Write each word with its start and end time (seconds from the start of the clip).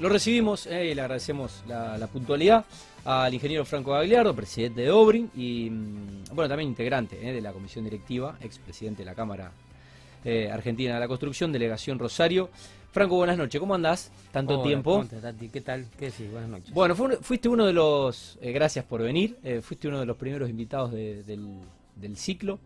lo 0.00 0.08
recibimos 0.08 0.66
eh, 0.66 0.90
y 0.90 0.94
le 0.94 1.00
agradecemos 1.00 1.62
la, 1.66 1.96
la 1.98 2.06
puntualidad 2.06 2.64
al 3.04 3.32
ingeniero 3.32 3.64
Franco 3.64 3.92
Gagliardo, 3.92 4.34
presidente 4.34 4.82
de 4.82 4.90
Obrin 4.90 5.30
y 5.34 5.70
mm, 5.70 6.24
bueno, 6.34 6.48
también 6.48 6.68
integrante 6.68 7.16
eh, 7.28 7.32
de 7.32 7.40
la 7.40 7.52
comisión 7.52 7.84
directiva, 7.84 8.36
ex 8.40 8.58
presidente 8.58 9.02
de 9.02 9.06
la 9.06 9.14
Cámara 9.14 9.52
eh, 10.24 10.50
Argentina 10.50 10.94
de 10.94 11.00
la 11.00 11.08
Construcción, 11.08 11.52
delegación 11.52 11.98
Rosario. 11.98 12.50
Franco, 12.90 13.14
buenas 13.16 13.36
noches, 13.38 13.60
¿cómo 13.60 13.74
andás? 13.74 14.10
Tanto 14.32 14.54
Hola, 14.54 14.62
tiempo. 14.64 15.04
¿Qué 15.52 15.60
tal? 15.60 15.86
¿Qué 15.98 16.06
decís? 16.06 16.30
Buenas 16.32 16.48
noches. 16.48 16.72
Bueno, 16.72 16.94
un- 16.98 17.18
fuiste 17.20 17.48
uno 17.48 17.66
de 17.66 17.72
los, 17.74 18.38
gracias 18.42 18.84
por 18.86 19.02
venir, 19.02 19.36
fuiste 19.62 19.86
uno 19.88 20.00
de 20.00 20.06
los 20.06 20.16
primeros 20.16 20.48
invitados 20.48 20.92
de- 20.92 21.22
del, 21.22 21.46
del 21.94 22.16
ciclo. 22.16 22.58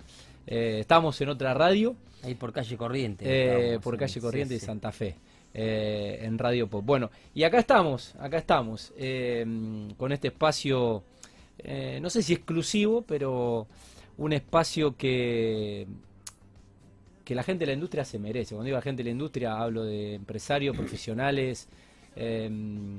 Eh, 0.47 0.79
estábamos 0.81 1.21
en 1.21 1.29
otra 1.31 1.53
radio, 1.53 1.97
Ahí 2.23 2.35
por 2.35 2.53
calle 2.53 2.77
Corriente. 2.77 3.25
eh, 3.27 3.79
por 3.81 3.97
calle 3.99 4.21
Corriente 4.21 4.51
sí, 4.51 4.55
de 4.57 4.61
sí. 4.61 4.67
Santa 4.67 4.93
Fe, 4.93 5.17
eh, 5.55 6.21
en 6.23 6.39
Radio 6.39 6.69
Pop. 6.69 6.85
Bueno, 6.85 7.11
y 7.35 7.43
acá 7.45 7.59
estamos, 7.59 8.15
acá 8.19 8.39
estamos, 8.39 8.93
eh, 8.97 9.45
con 9.97 10.13
este 10.13 10.29
espacio, 10.29 11.03
eh, 11.59 11.99
no 12.01 12.09
sé 12.11 12.23
si 12.23 12.33
exclusivo, 12.35 13.03
pero 13.03 13.67
un 14.19 14.33
espacio 14.33 14.97
que, 14.97 15.87
que 17.25 17.35
la 17.35 17.43
gente 17.43 17.61
de 17.61 17.67
la 17.69 17.75
industria 17.75 18.05
se 18.05 18.19
merece. 18.19 18.55
Cuando 18.55 18.67
digo 18.67 18.77
la 18.77 18.83
gente 18.83 19.03
de 19.03 19.09
la 19.09 19.13
industria, 19.13 19.59
hablo 19.61 19.85
de 19.85 20.15
empresarios, 20.15 20.77
profesionales, 20.77 21.69
eh, 22.17 22.45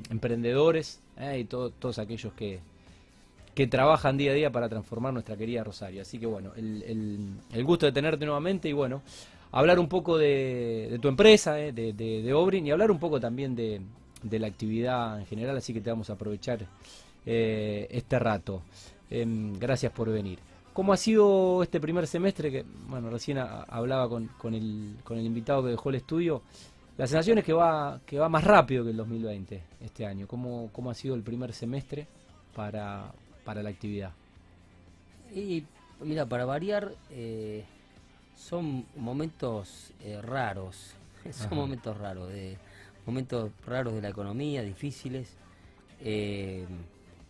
emprendedores 0.10 1.02
eh, 1.18 1.40
y 1.40 1.44
todo- 1.46 1.70
todos 1.72 2.00
aquellos 2.00 2.34
que, 2.34 2.60
que 3.54 3.68
trabajan 3.68 4.18
día 4.18 4.32
a 4.32 4.34
día 4.34 4.50
para 4.52 4.70
transformar 4.70 5.12
nuestra 5.14 5.36
querida 5.36 5.64
Rosario. 5.64 6.02
Así 6.02 6.18
que 6.18 6.26
bueno, 6.26 6.54
el- 6.56 7.36
el 7.52 7.64
gusto 7.66 7.86
de 7.86 7.92
tenerte 7.92 8.26
nuevamente 8.26 8.70
y 8.70 8.74
bueno, 8.74 9.02
hablar 9.52 9.80
un 9.80 9.88
poco 9.88 10.18
de, 10.18 10.98
tu 11.02 11.08
empresa, 11.08 11.60
eh, 11.60 11.72
de, 11.72 11.94
de, 11.94 12.34
Obrin 12.34 12.66
y 12.66 12.72
hablar 12.72 12.92
un 12.92 13.00
poco 13.00 13.20
también 13.20 13.56
de, 13.56 13.82
la 14.40 14.48
actividad 14.48 15.20
en 15.20 15.26
general, 15.26 15.58
así 15.58 15.74
que 15.74 15.82
te 15.82 15.90
vamos 15.90 16.10
a 16.10 16.14
aprovechar 16.14 16.66
eh, 17.26 17.88
este 17.90 18.20
rato. 18.20 18.62
Em, 19.10 19.54
gracias 19.60 19.92
por 19.92 20.10
venir. 20.10 20.40
¿Cómo 20.74 20.94
ha 20.94 20.98
sido 20.98 21.64
este 21.64 21.82
primer 21.82 22.08
semestre? 22.08 22.50
Que, 22.50 22.66
bueno, 22.88 23.10
recién 23.10 23.38
hablaba 23.40 24.08
con, 24.08 24.28
con 24.38 24.54
el, 24.54 24.96
con 25.04 25.18
el 25.18 25.26
invitado 25.26 25.64
que 25.64 25.72
dejó 25.72 25.90
el 25.90 25.96
estudio. 25.96 26.44
La 26.98 27.08
sensación 27.08 27.40
es 27.40 27.44
que 27.44 27.52
va, 27.52 28.00
que 28.06 28.20
va 28.20 28.30
más 28.30 28.44
rápido 28.44 28.84
que 28.84 28.92
el 28.92 28.98
2020 28.98 29.62
este 29.82 30.06
año. 30.06 30.28
¿Cómo, 30.28 30.70
cómo 30.72 30.90
ha 30.90 30.94
sido 30.94 31.16
el 31.16 31.24
primer 31.24 31.52
semestre 31.52 32.08
para, 32.56 33.12
para 33.44 33.62
la 33.64 33.70
actividad? 33.70 34.12
Y 35.34 35.66
mira, 36.02 36.26
para 36.26 36.46
variar, 36.46 36.94
eh, 37.10 37.66
son 38.42 38.86
momentos 38.96 39.94
eh, 40.02 40.20
raros. 40.22 40.96
Son 41.32 41.46
Ajá. 41.48 41.56
momentos 41.56 41.98
raros, 41.98 42.30
de 42.30 42.58
momentos 43.06 43.52
raros 43.66 43.94
de 43.94 44.02
la 44.02 44.10
economía, 44.10 44.64
difíciles. 44.64 45.38
Eh, 46.00 46.66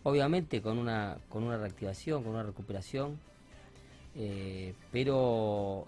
obviamente 0.02 0.62
con 0.62 0.78
una, 0.78 1.18
con 1.28 1.42
una 1.44 1.58
reactivación, 1.58 2.22
con 2.22 2.32
una 2.32 2.42
recuperación. 2.42 3.18
eh, 4.14 4.74
pero, 4.90 5.86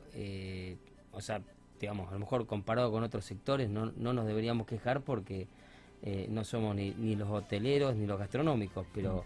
o 1.13 1.21
sea, 1.21 1.41
digamos, 1.81 2.09
a 2.11 2.13
lo 2.13 2.19
mejor 2.21 2.47
comparado 2.47 2.91
con 2.93 3.03
otros 3.03 3.25
sectores 3.25 3.69
no, 3.71 3.93
no 3.97 4.13
nos 4.13 4.27
deberíamos 4.27 4.67
quejar 4.67 5.01
porque 5.03 5.47
no 6.29 6.45
somos 6.45 6.77
ni, 6.77 6.91
ni 6.93 7.17
los 7.17 7.31
hoteleros 7.31 7.97
ni 7.97 8.07
los 8.07 8.19
gastronómicos, 8.19 8.87
pero, 8.95 9.25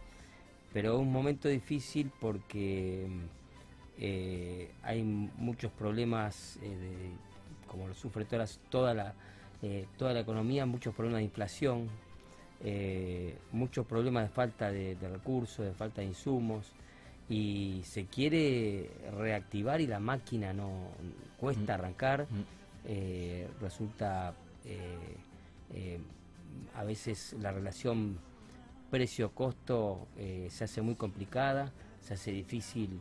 pero 0.72 0.94
es 0.94 1.00
un 1.00 1.10
momento 1.12 1.48
difícil 1.48 2.12
porque 2.20 3.08
mm, 3.10 3.38
eh, 3.98 4.70
hay 4.82 5.02
muchos 5.02 5.72
problemas, 5.72 6.56
eh, 6.62 6.68
de- 6.68 7.10
como 7.66 7.88
lo 7.88 7.94
sufre 7.94 8.24
toda 8.24 8.38
la, 8.44 8.48
toda 8.70 8.94
la, 8.94 9.14
eh, 9.62 9.86
toda 9.96 10.12
la 10.12 10.20
economía, 10.20 10.64
muchos 10.66 10.94
problemas 10.94 11.18
de 11.18 11.24
inflación, 11.24 11.88
muchos 13.52 13.86
problemas 13.86 14.24
de 14.24 14.28
falta 14.30 14.70
de, 14.72 14.96
de 14.96 15.08
recursos, 15.08 15.64
de 15.64 15.72
falta 15.72 16.00
de 16.00 16.08
insumos, 16.08 16.72
y 17.28 17.82
se 17.84 18.06
quiere 18.06 18.91
reactivar 19.16 19.81
y 19.81 19.87
la 19.87 20.00
máquina 20.00 20.53
no 20.53 20.88
cuesta 21.37 21.76
Mm. 21.76 21.81
arrancar, 21.81 22.22
Mm. 22.22 22.41
eh, 22.87 23.48
resulta 23.60 24.34
eh, 24.64 25.16
eh, 25.75 25.98
a 26.75 26.84
veces 26.84 27.34
la 27.41 27.53
relación 27.53 28.19
precio-costo 28.91 30.08
se 30.48 30.64
hace 30.64 30.81
muy 30.82 30.94
complicada, 30.94 31.70
se 32.00 32.14
hace 32.14 32.32
difícil, 32.32 33.00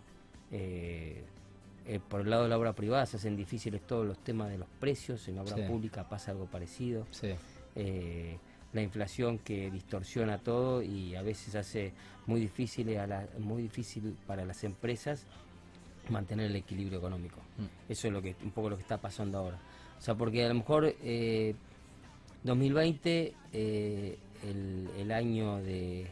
eh, 0.51 1.23
eh, 1.85 1.99
por 2.07 2.21
el 2.21 2.29
lado 2.29 2.43
de 2.43 2.49
la 2.49 2.57
obra 2.57 2.73
privada 2.73 3.05
se 3.05 3.17
hacen 3.17 3.35
difíciles 3.37 3.81
todos 3.87 4.05
los 4.05 4.17
temas 4.19 4.49
de 4.49 4.57
los 4.57 4.67
precios, 4.79 5.27
en 5.27 5.35
la 5.35 5.43
obra 5.43 5.55
Sí. 5.55 5.61
pública 5.63 6.07
pasa 6.09 6.31
algo 6.31 6.45
parecido, 6.45 7.05
Sí. 7.11 7.29
eh, 7.75 8.37
la 8.73 8.81
inflación 8.81 9.39
que 9.39 9.71
distorsiona 9.71 10.37
todo 10.39 10.81
y 10.83 11.15
a 11.15 11.21
veces 11.21 11.55
hace 11.55 11.93
muy 12.25 12.41
difícil, 12.41 12.97
a 12.97 13.07
la- 13.07 13.27
muy 13.39 13.61
difícil 13.63 14.15
para 14.27 14.43
las 14.45 14.63
empresas 14.65 15.25
mantener 16.09 16.47
el 16.47 16.55
equilibrio 16.57 16.99
económico. 16.99 17.37
Mm. 17.57 17.91
Eso 17.91 18.07
es 18.07 18.13
lo 18.13 18.21
que 18.21 18.35
un 18.43 18.51
poco 18.51 18.69
lo 18.69 18.75
que 18.75 18.81
está 18.81 18.97
pasando 18.97 19.37
ahora. 19.37 19.57
O 19.97 20.01
sea, 20.01 20.15
porque 20.15 20.43
a 20.45 20.49
lo 20.49 20.53
mejor 20.55 20.93
eh, 21.01 21.55
2020, 22.43 23.33
eh, 23.53 24.17
el, 24.43 24.89
el 24.97 25.11
año 25.11 25.57
de, 25.57 26.07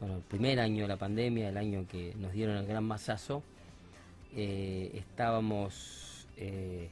bueno, 0.00 0.16
el 0.16 0.22
primer 0.22 0.58
año 0.60 0.82
de 0.82 0.88
la 0.88 0.96
pandemia, 0.96 1.48
el 1.48 1.56
año 1.56 1.86
que 1.88 2.14
nos 2.18 2.32
dieron 2.32 2.56
el 2.56 2.66
gran 2.66 2.84
masazo, 2.84 3.42
eh, 4.34 4.90
estábamos, 4.94 6.26
eh, 6.36 6.88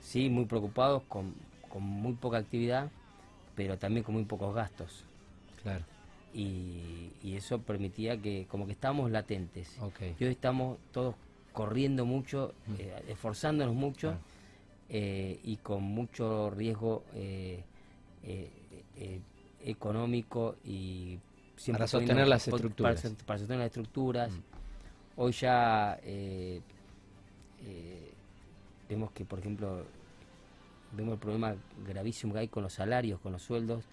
sí, 0.00 0.28
muy 0.28 0.44
preocupados, 0.46 1.02
con, 1.08 1.34
con 1.68 1.82
muy 1.82 2.14
poca 2.14 2.38
actividad, 2.38 2.90
pero 3.54 3.78
también 3.78 4.04
con 4.04 4.14
muy 4.14 4.24
pocos 4.24 4.54
gastos. 4.54 5.04
Claro. 5.62 5.84
Y, 6.32 7.10
y 7.22 7.34
eso 7.34 7.58
permitía 7.60 8.16
que, 8.20 8.46
como 8.48 8.66
que 8.66 8.72
estábamos 8.72 9.10
latentes. 9.10 9.76
Ok. 9.80 10.00
Y 10.18 10.24
hoy 10.24 10.30
estamos 10.32 10.78
todos 10.92 11.14
corriendo 11.52 12.04
mucho, 12.06 12.54
Mm. 12.68 12.74
eh, 12.78 13.02
esforzándonos 13.08 13.74
mucho 13.74 14.14
eh, 14.88 15.40
y 15.44 15.56
con 15.56 15.82
mucho 15.82 16.50
riesgo 16.50 17.02
eh, 17.14 17.62
económico 19.64 20.56
y 20.64 21.16
Para 21.16 21.84
poniendo- 21.84 21.88
sostener 21.88 22.28
las 22.28 22.48
estructuras. 22.48 23.02
Para, 23.02 23.14
so- 23.14 23.24
para 23.26 23.38
sostener 23.38 23.58
las 23.60 23.66
estructuras. 23.66 24.30
Mm. 24.32 24.40
Hoy 25.22 25.32
ya 25.32 26.00
eh, 26.02 26.62
eh, 27.66 28.10
vemos 28.88 29.10
que, 29.12 29.26
por 29.26 29.38
ejemplo, 29.38 29.84
vemos 30.96 31.12
el 31.12 31.18
problema 31.18 31.56
gravísimo 31.86 32.32
que 32.32 32.38
hay 32.38 32.48
con 32.48 32.62
los 32.62 32.72
salarios, 32.72 33.20
con 33.20 33.32
los 33.32 33.42
sueldos, 33.42 33.84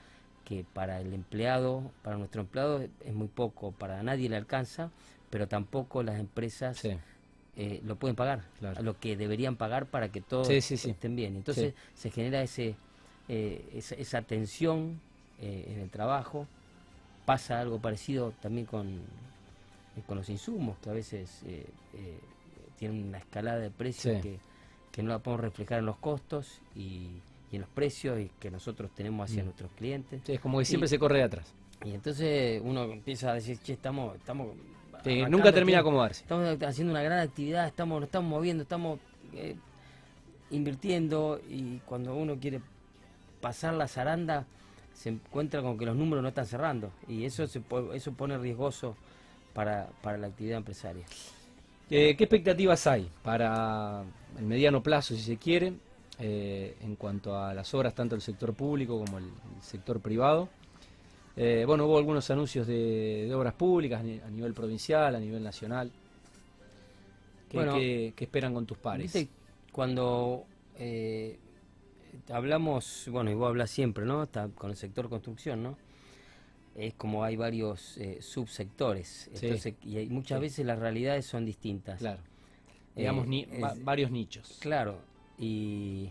que 0.46 0.64
para 0.74 1.02
el 1.02 1.14
empleado, 1.14 1.92
para 2.02 2.16
nuestro 2.16 2.40
empleado 2.40 2.82
es 3.04 3.14
muy 3.14 3.28
poco, 3.28 3.74
para 3.74 4.02
nadie 4.04 4.30
le 4.30 4.38
alcanza, 4.38 4.90
pero 5.30 5.50
tampoco 5.50 6.02
las 6.02 6.18
empresas 6.18 6.78
Sí. 6.78 6.98
eh, 7.58 7.82
lo 7.84 7.98
pueden 7.98 8.16
pagar, 8.16 8.46
Claro. 8.60 8.82
lo 8.82 8.98
que 8.98 9.18
deberían 9.18 9.58
pagar 9.58 9.86
para 9.88 10.08
que 10.10 10.22
todos 10.22 10.48
Sí, 10.48 10.62
sí, 10.62 10.78
sí. 10.78 10.92
estén 10.92 11.18
bien. 11.18 11.36
Entonces 11.36 11.74
se 11.94 12.10
genera 12.10 12.42
ese 12.42 12.76
eh, 13.28 13.68
esa, 13.74 13.96
esa 13.96 14.22
tensión 14.22 15.02
eh, 15.42 15.74
en 15.76 15.80
el 15.82 15.90
trabajo. 15.90 16.48
Pasa 17.26 17.60
algo 17.60 17.82
parecido 17.82 18.32
también 18.40 18.66
con, 18.66 19.02
con 20.06 20.18
los 20.18 20.30
insumos, 20.30 20.78
que 20.80 20.90
a 20.90 20.94
veces 20.94 21.42
eh, 21.46 21.66
eh, 21.96 22.20
tienen 22.78 23.08
una 23.08 23.18
escalada 23.18 23.60
de 23.60 23.72
precios 23.72 24.16
Sí. 24.18 24.22
que, 24.22 24.40
que 24.92 25.04
no 25.04 25.10
la 25.10 25.20
podemos 25.20 25.42
reflejar 25.42 25.80
en 25.80 25.86
los 25.86 25.98
costos 25.98 26.60
y, 26.76 27.10
y 27.52 27.56
en 27.56 27.62
los 27.62 27.70
precios 27.70 28.20
y 28.20 28.30
que 28.40 28.52
nosotros 28.52 28.92
tenemos 28.96 29.30
hacia 29.30 29.42
Mm. 29.44 29.46
nuestros 29.46 29.72
clientes. 29.72 30.22
Sí, 30.26 30.34
es 30.34 30.40
como 30.40 30.60
que 30.60 30.66
siempre 30.66 30.86
Y- 30.88 30.90
se 30.90 31.00
corre 31.00 31.18
de 31.18 31.24
atrás. 31.24 31.54
Y 31.86 31.92
entonces 31.94 32.62
uno 32.64 32.84
empieza 32.86 33.32
a 33.32 33.34
decir, 33.36 33.58
che, 33.60 33.74
estamos... 33.74 34.16
estamos 34.16 34.50
Sí, 35.04 35.24
nunca 35.30 35.52
termina 35.54 35.78
de 35.78 35.82
acomodarse. 35.82 36.24
Estamos 36.24 36.58
haciendo 36.64 36.92
una 36.92 37.04
gran 37.04 37.20
actividad, 37.20 37.68
estamos, 37.68 38.00
nos 38.02 38.08
estamos 38.08 38.30
moviendo, 38.30 38.64
estamos 38.64 39.00
eh, 39.34 39.56
invirtiendo 40.50 41.40
y 41.50 41.78
cuando 41.86 42.16
uno 42.16 42.38
quiere 42.40 42.62
pasar 43.42 43.74
la 43.74 43.88
zaranda 43.88 44.46
se 44.94 45.10
encuentra 45.10 45.62
con 45.62 45.78
que 45.78 45.86
los 45.86 45.96
números 45.96 46.24
no 46.24 46.30
están 46.30 46.46
cerrando 46.48 46.92
y 47.08 47.26
eso 47.26 47.46
se 47.48 47.62
eso 47.94 48.12
pone 48.14 48.38
riesgoso 48.38 48.96
para, 49.58 49.90
para 50.04 50.20
la 50.20 50.28
actividad 50.28 50.60
empresaria. 50.60 51.04
Eh, 51.90 52.16
¿Qué 52.16 52.26
expectativas 52.26 52.86
hay 52.86 53.10
para 53.24 54.04
el 54.38 54.46
mediano 54.46 54.84
plazo, 54.84 55.16
si 55.16 55.22
se 55.22 55.38
quiere, 55.38 55.74
eh, 56.20 56.78
en 56.82 56.96
cuanto 56.96 57.36
a 57.36 57.56
las 57.56 57.74
obras, 57.74 57.96
tanto 57.96 58.14
del 58.14 58.22
sector 58.22 58.54
público 58.54 59.04
como 59.04 59.18
el, 59.18 59.24
el 59.26 59.64
sector 59.64 60.00
privado? 60.00 60.48
Eh, 61.36 61.64
bueno, 61.66 61.88
hubo 61.88 61.98
algunos 61.98 62.30
anuncios 62.30 62.68
de, 62.68 63.26
de 63.28 63.34
obras 63.34 63.56
públicas 63.56 64.00
a 64.02 64.04
ni- 64.04 64.20
a 64.20 64.30
nivel 64.30 64.54
provincial, 64.54 65.16
a 65.16 65.20
nivel 65.20 65.42
nacional. 65.44 65.92
¿Qué, 67.50 67.58
Bueno, 67.58 67.74
qué- 67.74 68.14
qué 68.16 68.26
esperan 68.26 68.54
con 68.54 68.68
tus 68.68 68.78
pares? 68.78 69.12
Viste, 69.12 69.28
cuando 69.72 70.46
eh, 70.78 71.40
hablamos, 72.30 73.08
bueno, 73.12 73.32
y 73.32 73.34
vos 73.34 73.48
hablas 73.48 73.72
siempre, 73.72 74.06
¿no? 74.06 74.22
Está 74.22 74.50
con 74.50 74.70
el 74.70 74.78
sector 74.78 75.10
construcción, 75.10 75.64
¿no? 75.64 75.78
Es 76.78 76.94
como 76.94 77.24
hay 77.24 77.36
varios 77.36 77.98
eh, 77.98 78.20
subsectores, 78.22 79.30
Sí. 79.34 79.46
entonces, 79.48 79.74
y 79.84 79.98
hay- 79.98 80.10
muchas 80.10 80.38
Sí. 80.38 80.42
veces 80.44 80.66
las 80.66 80.78
realidades 80.80 81.26
son 81.26 81.44
distintas. 81.46 81.98
Claro. 82.00 82.20
Digamos, 82.96 83.26
Eh, 83.26 83.30
ni- 83.30 83.48
es- 83.52 83.64
va- 83.64 83.74
varios 83.82 84.12
nichos. 84.12 84.58
Claro, 84.62 85.00
y, 85.38 86.10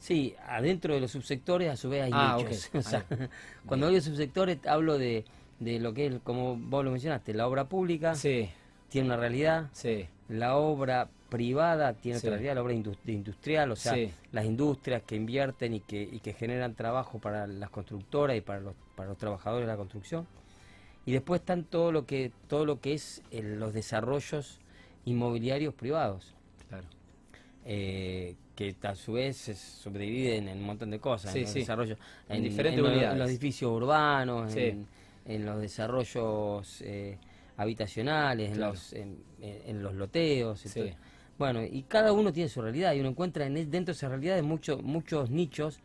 Sí, 0.00 0.36
adentro 0.46 0.94
de 0.94 1.00
los 1.00 1.10
subsectores 1.10 1.68
a 1.68 1.76
su 1.76 1.88
vez 1.88 2.04
hay 2.04 2.10
Ah, 2.14 2.36
nichos. 2.38 2.66
ok. 2.68 2.74
O 2.78 2.82
sea, 2.82 3.04
Ahí. 3.10 3.28
cuando 3.66 3.86
hablo 3.86 3.96
de 3.96 4.00
subsectores 4.00 4.64
hablo 4.64 4.96
de, 4.96 5.24
de 5.58 5.80
lo 5.80 5.92
que 5.92 6.06
es, 6.06 6.14
como 6.22 6.56
vos 6.56 6.84
lo 6.84 6.92
mencionaste, 6.92 7.34
la 7.34 7.48
obra 7.48 7.68
pública 7.68 8.14
Sí, 8.14 8.48
tiene 8.90 9.08
una 9.08 9.16
realidad, 9.16 9.68
sí, 9.72 10.06
la 10.28 10.56
obra 10.56 11.08
privada 11.28 11.94
tiene 11.94 12.20
Sí. 12.20 12.26
otra 12.28 12.36
realidad, 12.36 12.54
la 12.54 12.62
obra 12.62 12.74
indus- 12.74 12.96
industrial, 13.06 13.72
o 13.72 13.76
sea, 13.76 13.94
Sí. 13.94 14.12
las 14.30 14.44
industrias 14.44 15.02
que 15.02 15.16
invierten 15.16 15.74
y 15.74 15.80
que, 15.80 16.00
y 16.00 16.20
que 16.20 16.32
generan 16.32 16.76
trabajo 16.76 17.18
para 17.18 17.48
las 17.48 17.70
constructoras 17.70 18.36
y 18.36 18.40
para 18.40 18.60
los, 18.60 18.74
para 18.98 19.10
los 19.10 19.18
trabajadores 19.18 19.64
de 19.68 19.72
la 19.72 19.76
construcción. 19.76 20.26
Y 21.06 21.12
después 21.12 21.40
están 21.40 21.62
todo 21.62 21.92
lo 21.92 22.04
que, 22.04 22.32
todo 22.48 22.66
lo 22.66 22.80
que 22.80 22.94
es 22.94 23.22
eh, 23.30 23.42
los 23.42 23.72
desarrollos 23.72 24.58
inmobiliarios 25.04 25.72
privados. 25.72 26.34
claro. 26.68 26.84
eh, 27.64 28.34
que 28.56 28.74
a 28.82 28.96
su 28.96 29.12
vez 29.12 29.36
se 29.36 29.54
subdividen 29.54 30.48
en 30.48 30.58
un 30.58 30.64
montón 30.64 30.90
de 30.90 30.98
cosas, 30.98 31.32
Sí, 31.32 31.38
en 31.38 31.44
los 31.44 31.52
sí. 31.52 31.58
desarrollos, 31.60 31.96
En 32.28 32.42
diferentes 32.42 32.84
en 32.84 32.92
en 33.04 33.18
los 33.20 33.30
edificios 33.30 33.70
urbanos, 33.70 34.52
Sí. 34.52 34.84
en, 35.26 35.46
los 35.46 35.60
desarrollos 35.60 36.80
eh, 36.80 37.18
habitacionales, 37.56 38.48
en, 38.48 38.54
Claro. 38.56 38.72
los, 38.72 38.92
en, 38.94 39.82
los 39.82 39.94
loteos. 39.94 40.64
Bueno, 41.38 41.62
y 41.62 41.84
cada 41.84 42.12
uno 42.12 42.32
tiene 42.32 42.48
su 42.48 42.60
realidad 42.60 42.94
y 42.94 43.00
uno 43.00 43.10
encuentra 43.10 43.46
en, 43.46 43.54
dentro 43.54 43.92
de 43.92 43.96
esa 43.96 44.08
realidad 44.08 44.42
muchos 44.42 44.82
muchos 44.82 45.30
nichos 45.30 45.78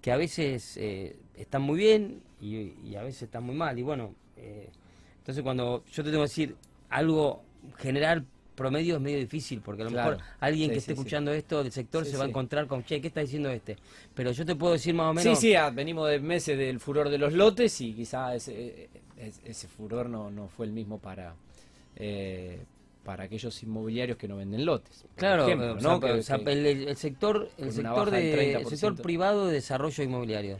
que 0.00 0.10
a 0.10 0.16
veces 0.16 0.78
eh, 0.78 1.16
están 1.36 1.62
muy 1.62 1.78
bien 1.78 2.20
y, 2.40 2.72
y 2.84 2.96
a 2.96 3.02
veces 3.02 3.22
están 3.24 3.44
muy 3.44 3.54
mal. 3.54 3.78
Y 3.78 3.82
bueno, 3.82 4.14
eh, 4.36 4.68
entonces 5.18 5.42
cuando 5.42 5.84
yo 5.92 6.02
te 6.04 6.10
tengo 6.10 6.22
que 6.24 6.28
decir 6.28 6.56
algo 6.90 7.42
general 7.78 8.24
promedio 8.54 8.94
es 8.96 9.00
medio 9.02 9.18
difícil, 9.18 9.60
porque 9.60 9.82
a 9.82 9.84
lo 9.84 9.90
Claro. 9.90 10.10
mejor 10.12 10.24
alguien 10.40 10.68
Sí, 10.70 10.74
que 10.74 10.80
sí, 10.80 10.84
esté 10.84 10.94
sí. 10.94 11.00
escuchando 11.00 11.32
esto 11.32 11.62
del 11.62 11.72
sector 11.72 12.04
Sí, 12.04 12.12
se 12.12 12.16
va 12.16 12.24
a 12.24 12.26
sí. 12.26 12.30
encontrar 12.30 12.66
con, 12.66 12.84
che, 12.84 13.00
¿qué 13.02 13.08
está 13.08 13.20
diciendo 13.20 13.50
este? 13.50 13.76
Pero 14.14 14.30
yo 14.32 14.46
te 14.46 14.54
puedo 14.54 14.72
decir 14.72 14.94
más 14.94 15.10
o 15.10 15.20
sí, 15.20 15.26
menos... 15.26 15.40
sí, 15.40 15.54
ah, 15.54 15.68
venimos 15.70 16.08
de 16.08 16.20
meses 16.20 16.56
del 16.56 16.80
furor 16.80 17.10
de 17.10 17.18
los 17.18 17.32
lotes 17.34 17.78
y 17.82 17.92
quizá 17.92 18.34
ese, 18.34 18.88
ese, 19.18 19.40
ese 19.44 19.68
furor 19.68 20.08
no, 20.08 20.30
no 20.30 20.48
fue 20.48 20.64
el 20.64 20.72
mismo 20.72 20.98
para, 20.98 21.34
eh, 21.96 22.60
para 23.04 23.24
aquellos 23.24 23.62
inmobiliarios 23.62 24.16
que 24.16 24.26
no 24.26 24.36
venden 24.36 24.64
lotes. 24.64 25.04
Claro, 25.16 25.44
ejemplo, 25.46 25.74
¿no? 25.74 25.96
o 25.96 26.22
sea, 26.22 26.36
el, 26.36 26.66
el- 26.66 26.96
sector, 26.96 27.50
el 27.58 27.72
sector, 27.72 28.10
de, 28.10 28.52
el 28.52 28.56
30%. 28.64 28.68
sector 28.70 28.96
privado 29.02 29.46
de 29.48 29.52
desarrollo 29.52 30.02
inmobiliario, 30.02 30.58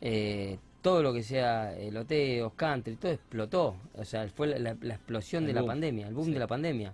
eh, 0.00 0.58
todo 0.82 1.02
lo 1.02 1.12
que 1.12 1.22
sea 1.22 1.76
eh, 1.78 1.90
loteos, 1.90 2.52
country, 2.54 2.96
todo 2.96 3.12
explotó. 3.12 3.76
O 3.94 4.04
sea, 4.04 4.26
fue 4.28 4.46
la, 4.46 4.58
la- 4.58 4.76
la 4.80 4.94
explosión 4.94 5.42
El 5.44 5.48
de 5.48 5.52
la 5.54 5.60
boom. 5.60 5.68
pandemia, 5.70 6.08
el 6.08 6.14
boom 6.14 6.26
Sí. 6.26 6.32
de 6.32 6.38
la 6.38 6.46
pandemia, 6.46 6.92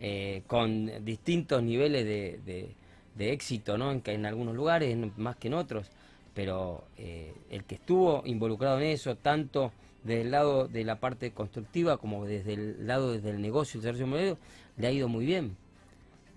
eh, 0.00 0.42
con 0.46 1.04
distintos 1.04 1.62
niveles 1.62 2.04
de, 2.04 2.40
de- 2.44 2.68
de 3.16 3.32
éxito, 3.32 3.76
¿no? 3.78 3.90
En, 3.92 4.00
que 4.00 4.12
en 4.12 4.26
algunos 4.26 4.54
lugares, 4.54 4.96
más 5.16 5.36
que 5.36 5.48
en 5.48 5.54
otros. 5.54 5.90
Pero 6.34 6.84
eh, 6.98 7.32
el 7.50 7.64
que 7.64 7.74
estuvo 7.76 8.22
involucrado 8.26 8.78
en 8.80 8.86
eso, 8.86 9.16
tanto 9.16 9.72
desde 10.04 10.20
el 10.20 10.30
lado 10.30 10.68
de 10.68 10.84
la 10.84 11.00
parte 11.00 11.32
constructiva 11.32 11.96
como 11.96 12.24
desde 12.26 12.52
el 12.54 12.86
lado 12.86 13.12
desde 13.12 13.30
el 13.30 13.42
negocio 13.42 13.80
y 13.82 13.86
el 13.86 13.96
inmobiliario, 13.96 14.38
le 14.76 14.86
ha 14.86 14.92
ido 14.92 15.08
muy 15.08 15.24
bien. 15.26 15.56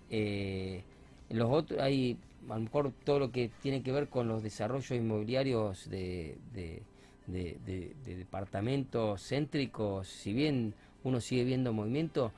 Eh, 0.09 0.81
los 1.29 1.49
otros, 1.51 1.79
hay 1.79 2.17
a 2.49 2.55
lo 2.55 2.61
mejor 2.61 2.91
todo 3.05 3.19
lo 3.19 3.31
que 3.31 3.49
tiene 3.61 3.81
que 3.83 3.91
ver 3.91 4.09
con 4.09 4.27
los 4.27 4.43
desarrollos 4.43 4.91
inmobiliarios 4.91 5.89
de, 5.89 6.37
de, 6.53 6.81
de- 7.27 7.57
de- 7.65 7.95
de 8.05 8.15
departamentos 8.15 9.21
céntricos, 9.27 10.07
si 10.07 10.33
bien 10.33 10.73
uno 11.03 11.21
sigue 11.21 11.43
viendo 11.43 11.71
movimiento, 11.73 12.31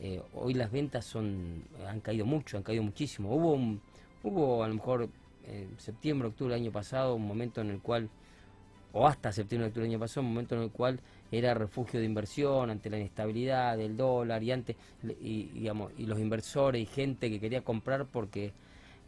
eh, 0.00 0.22
hoy 0.34 0.54
las 0.54 0.70
ventas 0.70 1.04
son 1.04 1.62
han 1.86 2.00
caído 2.00 2.24
mucho, 2.26 2.56
han 2.56 2.62
caído 2.62 2.82
muchísimo. 2.82 3.34
Hubo 3.34 3.52
un, 3.54 3.80
hubo 4.22 4.62
a 4.62 4.68
lo 4.68 4.74
mejor 4.74 5.08
en 5.46 5.68
septiembre, 5.78 6.28
octubre 6.28 6.54
del 6.54 6.62
año 6.64 6.72
pasado, 6.72 7.14
un 7.14 7.26
momento 7.26 7.60
en 7.60 7.70
el 7.70 7.80
cual, 7.80 8.08
o 8.92 9.06
hasta 9.06 9.32
septiembre, 9.32 9.68
octubre 9.68 9.84
del 9.84 9.92
año 9.94 10.00
pasado, 10.00 10.22
un 10.26 10.32
momento 10.32 10.54
en 10.56 10.62
el 10.62 10.70
cual 10.70 11.00
era 11.30 11.52
refugio 11.54 12.00
de 12.00 12.06
inversión 12.06 12.70
ante 12.70 12.88
la 12.90 12.98
inestabilidad 12.98 13.76
del 13.76 13.96
dólar 13.96 14.42
y 14.42 14.52
antes 14.52 14.76
y, 15.20 15.44
digamos 15.54 15.92
y 15.98 16.06
los 16.06 16.18
inversores 16.18 16.80
y 16.82 16.86
gente 16.86 17.28
que 17.30 17.38
quería 17.40 17.62
comprar 17.62 18.06
porque 18.06 18.52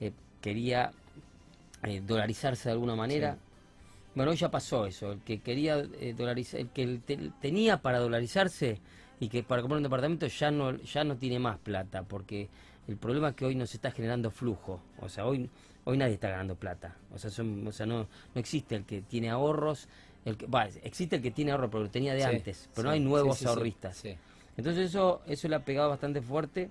eh, 0.01 0.13
quería 0.41 0.93
eh, 1.85 2.01
dolarizarse 2.07 2.69
de 2.69 2.73
alguna 2.73 2.95
manera. 2.97 3.35
Sí. 3.35 3.41
Bueno, 4.15 4.33
hoy 4.33 4.37
ya 4.37 4.51
pasó 4.51 4.87
eso. 4.87 5.13
El 5.13 5.21
que 5.21 5.41
quería 5.41 5.79
eh, 6.01 6.15
dolarizar, 6.17 6.61
el 6.61 6.69
que 6.71 7.01
te- 7.07 7.31
tenía 7.41 7.81
para 7.81 7.99
dolarizarse 7.99 8.81
y 9.21 9.29
que 9.29 9.43
para 9.43 9.63
comprar 9.63 9.77
un 9.79 9.83
departamento 9.85 10.27
ya 10.27 10.51
no 10.51 10.77
ya 10.79 11.05
no 11.05 11.17
tiene 11.17 11.39
más 11.39 11.59
plata 11.59 12.03
porque 12.03 12.49
el 12.89 12.97
problema 12.97 13.29
es 13.31 13.35
que 13.37 13.45
hoy 13.45 13.55
no 13.55 13.67
se 13.67 13.77
está 13.77 13.91
generando 13.93 14.31
flujo. 14.31 14.81
O 15.01 15.09
sea, 15.09 15.27
hoy 15.27 15.49
hoy 15.85 15.97
nadie 15.97 16.15
está 16.15 16.29
ganando 16.31 16.57
plata. 16.57 16.97
O 17.13 17.19
sea, 17.19 17.31
son- 17.31 17.67
o 17.67 17.73
sea 17.73 17.87
no 17.87 18.09
no 18.35 18.41
existe 18.41 18.75
el 18.77 18.85
que 18.85 19.03
tiene 19.03 19.31
ahorros. 19.31 19.89
El 20.25 20.37
que, 20.37 20.47
va, 20.47 20.67
existe 20.83 21.17
el 21.17 21.23
que 21.23 21.31
tiene 21.31 21.53
ahorro, 21.53 21.71
pero 21.71 21.85
lo 21.85 21.91
tenía 21.91 22.13
de 22.13 22.21
Sí, 22.23 22.27
antes, 22.29 22.69
pero 22.75 22.89
no 22.89 22.91
hay 22.93 23.01
nuevos 23.01 23.39
sí, 23.39 23.47
ahorristas. 23.47 24.05
Entonces 24.57 24.91
eso, 24.91 25.23
eso 25.27 25.49
le 25.49 25.55
ha 25.57 25.65
pegado 25.65 25.89
bastante 25.89 26.21
fuerte 26.21 26.69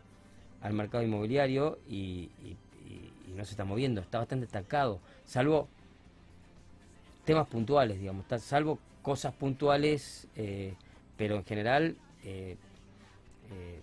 al 0.62 0.74
mercado 0.74 1.04
inmobiliario 1.04 1.80
y 1.90 2.30
no 3.40 3.46
se 3.46 3.52
está 3.52 3.66
moviendo, 3.66 4.02
está 4.02 4.20
bastante 4.20 4.46
estancado, 4.46 5.00
salvo 5.26 5.68
temas 7.26 7.48
puntuales, 7.48 8.00
digamos, 8.00 8.24
está- 8.24 8.40
salvo 8.40 8.78
cosas 9.02 9.34
puntuales, 9.34 10.28
eh, 10.36 10.74
pero 11.18 11.36
en 11.38 11.46
general, 11.46 11.96
eh, 12.24 12.58
eh, 13.52 13.80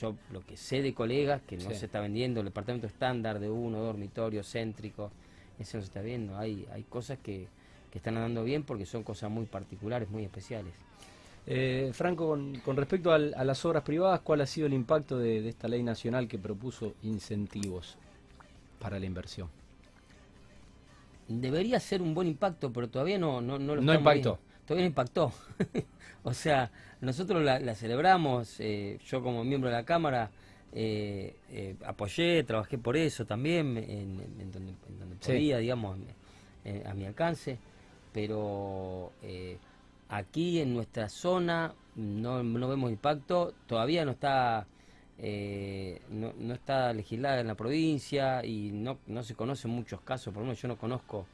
yo 0.00 0.16
lo 0.32 0.44
que 0.44 0.56
sé 0.56 0.82
de 0.82 0.94
colegas 0.94 1.40
que 1.46 1.56
no 1.56 1.70
Sí. 1.70 1.76
se 1.76 1.86
está 1.86 2.00
vendiendo, 2.00 2.40
el 2.40 2.46
departamento 2.46 2.86
estándar 2.88 3.38
de 3.38 3.48
uno, 3.48 3.78
dormitorio, 3.78 4.42
céntrico, 4.42 5.10
eso 5.60 5.76
no 5.76 5.82
se 5.82 5.86
está 5.86 6.00
viendo, 6.02 6.36
hay, 6.38 6.66
hay 6.72 6.82
cosas 6.82 7.18
que, 7.22 7.46
que 7.90 7.98
están 7.98 8.16
andando 8.16 8.42
bien 8.42 8.64
porque 8.64 8.84
son 8.84 9.04
cosas 9.04 9.30
muy 9.30 9.46
particulares, 9.46 10.10
muy 10.10 10.24
especiales. 10.24 10.72
Eh, 11.46 11.90
Franco, 11.92 12.26
con, 12.28 12.58
con 12.60 12.76
respecto 12.76 13.12
al- 13.12 13.34
a 13.36 13.44
las 13.44 13.64
obras 13.64 13.82
privadas, 13.84 14.20
¿cuál 14.20 14.40
ha 14.40 14.46
sido 14.46 14.66
el 14.66 14.72
impacto 14.72 15.18
de, 15.18 15.40
de 15.42 15.48
esta 15.50 15.68
ley 15.68 15.82
nacional 15.84 16.26
que 16.26 16.38
propuso 16.38 16.94
incentivos 17.02 17.96
para 18.82 18.98
la 18.98 19.06
inversión? 19.06 19.48
Debería 21.28 21.80
ser 21.80 22.02
un 22.02 22.14
buen 22.14 22.28
impacto, 22.28 22.72
pero 22.72 22.88
todavía 22.88 23.18
no, 23.18 23.40
no, 23.40 23.58
no 23.58 23.76
lo 23.76 23.80
No 23.82 23.94
impactó. 23.94 24.38
Todavía 24.66 24.84
no 24.84 24.88
impactó. 24.88 25.32
o 26.24 26.34
sea, 26.34 26.70
nosotros 27.00 27.42
la, 27.42 27.58
la 27.60 27.74
celebramos, 27.74 28.56
eh, 28.60 28.98
yo 29.06 29.22
como 29.22 29.44
miembro 29.44 29.70
de 29.70 29.76
la 29.76 29.84
Cámara 29.84 30.30
eh, 30.72 31.34
eh, 31.50 31.76
apoyé, 31.86 32.42
trabajé 32.44 32.76
por 32.78 32.96
eso 32.96 33.24
también, 33.24 33.76
en, 33.76 34.20
en 34.40 34.52
donde, 34.52 34.72
en 34.88 34.98
donde 34.98 35.16
Sí. 35.20 35.32
podía, 35.32 35.58
digamos, 35.58 35.98
a 36.86 36.94
mi 36.94 37.06
alcance, 37.06 37.58
pero 38.12 39.12
aquí 40.08 40.60
en 40.60 40.74
nuestra 40.74 41.08
zona 41.08 41.72
no, 41.96 42.42
no 42.42 42.68
vemos 42.68 42.90
impacto, 42.90 43.54
todavía 43.66 44.04
no 44.04 44.12
está 44.12 44.66
eh, 45.24 46.02
no, 46.10 46.32
está 46.52 46.92
legislada 46.92 47.38
en 47.40 47.46
la 47.46 47.54
provincia 47.54 48.44
y 48.44 48.72
no, 48.72 48.98
no 49.06 49.22
se 49.22 49.36
conocen 49.36 49.70
muchos 49.70 50.00
casos, 50.00 50.34
por 50.34 50.42
lo 50.42 50.48
menos 50.48 50.60
yo 50.60 50.66
no 50.66 50.76
conozco, 50.76 51.26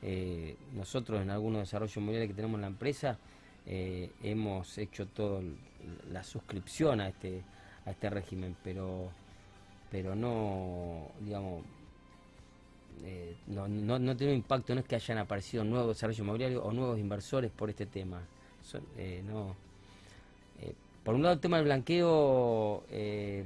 eh, 0.00 0.54
nosotros 0.74 1.20
en 1.20 1.30
algunos 1.30 1.62
desarrollos 1.62 1.96
inmobiliarios 1.96 2.30
que 2.30 2.36
tenemos 2.36 2.58
en 2.58 2.60
la 2.60 2.66
empresa, 2.68 3.18
eh, 3.66 4.12
hemos 4.22 4.78
hecho 4.78 5.08
toda 5.08 5.42
la 6.12 6.22
suscripción 6.22 7.00
a 7.00 7.08
este, 7.08 7.42
a 7.84 7.90
este 7.90 8.10
régimen, 8.10 8.54
pero, 8.62 9.10
pero 9.90 10.14
no, 10.14 11.08
digamos, 11.20 11.64
no, 13.48 13.66
no, 13.66 13.98
no 13.98 14.16
tiene 14.16 14.34
impacto, 14.34 14.72
no 14.72 14.82
es 14.82 14.86
que 14.86 14.94
hayan 14.94 15.18
aparecido 15.18 15.64
nuevos 15.64 15.96
desarrollos 15.96 16.20
inmobiliarios 16.20 16.62
o 16.64 16.72
nuevos 16.72 16.96
inversores 16.96 17.50
por 17.50 17.70
este 17.70 17.86
tema. 17.86 18.22
No, 19.24 19.54
por 21.06 21.14
un 21.14 21.22
lado 21.22 21.34
el 21.34 21.40
tema 21.40 21.56
del 21.58 21.66
blanqueo 21.66 22.82
eh, 22.90 23.44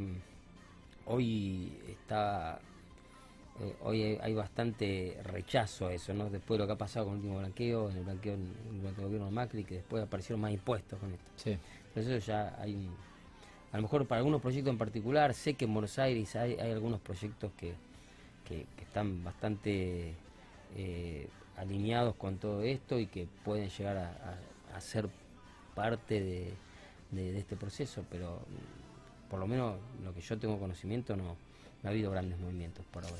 hoy 1.06 1.70
está 1.88 2.58
eh, 3.60 3.74
hoy 3.82 4.18
hay- 4.22 4.32
bastante 4.34 5.18
rechazo 5.24 5.88
a 5.88 5.92
eso, 5.92 6.14
¿no? 6.14 6.30
Después 6.30 6.56
de 6.56 6.62
lo 6.62 6.66
que 6.66 6.72
ha 6.72 6.78
pasado 6.78 7.04
con 7.06 7.14
el 7.16 7.20
último 7.20 7.38
blanqueo, 7.40 7.90
en 7.90 7.98
el 7.98 8.04
blanqueo 8.04 8.36
durante 8.72 9.00
el 9.02 9.06
gobierno 9.06 9.26
de 9.26 9.32
Macri, 9.32 9.64
que 9.64 9.74
después 9.74 10.02
aparecieron 10.02 10.40
más 10.40 10.52
impuestos 10.52 10.98
con 10.98 11.12
esto. 11.12 11.24
Sí. 11.36 11.58
Entonces 11.88 12.06
eso 12.12 12.26
ya 12.26 12.56
hay 12.58 12.74
un- 12.74 12.94
a 13.72 13.76
lo 13.76 13.82
mejor 13.82 14.06
para 14.06 14.20
algunos 14.20 14.40
proyectos 14.40 14.72
en 14.72 14.78
particular, 14.78 15.34
sé 15.34 15.52
que 15.54 15.66
en 15.66 15.74
Buenos 15.74 15.98
Aires 15.98 16.34
hay, 16.36 16.54
hay 16.54 16.70
algunos 16.72 17.00
proyectos 17.00 17.52
que, 17.58 17.74
que- 18.48 18.64
que 18.76 18.84
están 18.84 19.22
bastante 19.22 20.14
eh, 20.76 21.28
alineados 21.58 22.14
con 22.14 22.38
todo 22.38 22.62
esto 22.62 22.98
y 22.98 23.06
que 23.06 23.26
pueden 23.44 23.68
llegar 23.68 23.98
a, 23.98 24.38
a- 24.72 24.76
a 24.76 24.80
ser 24.80 25.10
parte 25.74 26.20
de, 26.22 26.54
de- 27.10 27.32
de 27.32 27.38
este 27.38 27.56
proceso, 27.56 28.04
pero 28.10 28.36
mm, 28.36 29.30
por 29.30 29.38
lo 29.40 29.46
menos 29.46 29.76
lo 30.04 30.12
que 30.14 30.20
yo 30.20 30.38
tengo 30.38 30.58
conocimiento 30.58 31.16
no, 31.16 31.24
no 31.24 31.36
ha 31.84 31.88
habido 31.88 32.10
grandes 32.10 32.38
movimientos 32.38 32.84
por 32.90 33.04
ahora. 33.04 33.16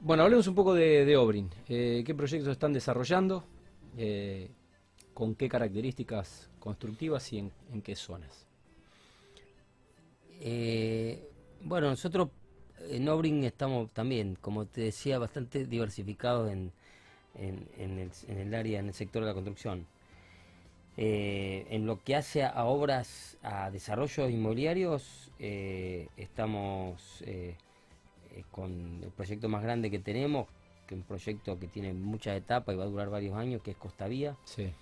Bueno, 0.00 0.22
hablemos 0.22 0.46
un 0.46 0.54
poco 0.54 0.72
de, 0.74 1.04
de 1.04 1.16
Obrin. 1.16 1.50
Eh, 1.68 2.02
¿Qué 2.06 2.14
proyectos 2.14 2.52
están 2.52 2.72
desarrollando? 2.72 3.44
Eh, 3.98 4.48
¿Con 5.12 5.34
qué 5.34 5.48
características 5.48 6.48
constructivas 6.58 7.32
y 7.32 7.38
en, 7.38 7.52
en 7.72 7.82
qué 7.82 7.94
zonas? 7.94 8.46
Eh, 10.40 11.28
bueno, 11.62 11.88
nosotros 11.90 12.28
en 12.88 13.08
Obrin 13.08 13.44
estamos 13.44 13.90
también, 13.92 14.36
como 14.40 14.66
te 14.66 14.80
decía, 14.82 15.18
bastante 15.18 15.66
diversificados 15.66 16.50
en, 16.50 16.72
en, 17.36 17.98
el, 17.98 18.10
en 18.28 18.38
el 18.38 18.54
área, 18.54 18.80
en 18.80 18.88
el 18.88 18.94
sector 18.94 19.22
de 19.22 19.28
la 19.28 19.34
construcción. 19.34 19.86
Eh, 20.96 21.66
en 21.70 21.86
lo 21.86 22.02
que 22.02 22.14
hace 22.14 22.44
a, 22.44 22.64
obras, 22.66 23.36
a 23.42 23.70
desarrollos 23.70 24.30
inmobiliarios, 24.30 25.30
eh, 25.40 26.08
estamos 26.16 27.22
eh, 27.26 27.56
con 28.52 29.00
el 29.02 29.10
proyecto 29.10 29.48
más 29.48 29.62
grande 29.62 29.90
que 29.90 29.98
tenemos, 29.98 30.46
que 30.86 30.94
es 30.94 31.00
un 31.00 31.06
proyecto 31.06 31.58
que 31.58 31.66
tiene 31.66 31.92
muchas 31.92 32.36
etapas 32.36 32.74
y 32.74 32.78
va 32.78 32.84
a 32.84 32.88
durar 32.88 33.10
varios 33.10 33.36
años, 33.36 33.60
que 33.62 33.72
es 33.72 33.76
Costa 33.76 34.06
Vía. 34.06 34.36
Sí. 34.44 34.72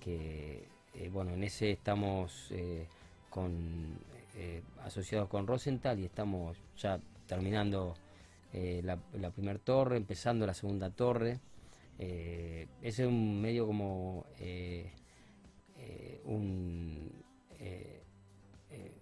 Que, 0.00 0.66
bueno, 1.12 1.34
en 1.34 1.44
ese 1.44 1.70
estamos 1.70 2.50
con 3.28 3.98
asociados 4.84 5.28
con 5.28 5.46
Rosenthal 5.46 6.00
y 6.00 6.06
estamos 6.06 6.56
ya 6.78 6.98
terminando 7.26 7.94
la, 8.52 8.98
la 9.12 9.30
primera 9.30 9.58
torre, 9.58 9.98
empezando 9.98 10.46
la 10.46 10.54
segunda 10.54 10.90
torre. 10.90 11.38
ese 11.98 12.66
es 12.82 12.98
un 13.00 13.42
medio 13.42 13.66
como 13.66 14.24
eh, 14.40 14.90
un, 16.24 17.10
eh, 17.58 18.02
eh, 18.70 18.92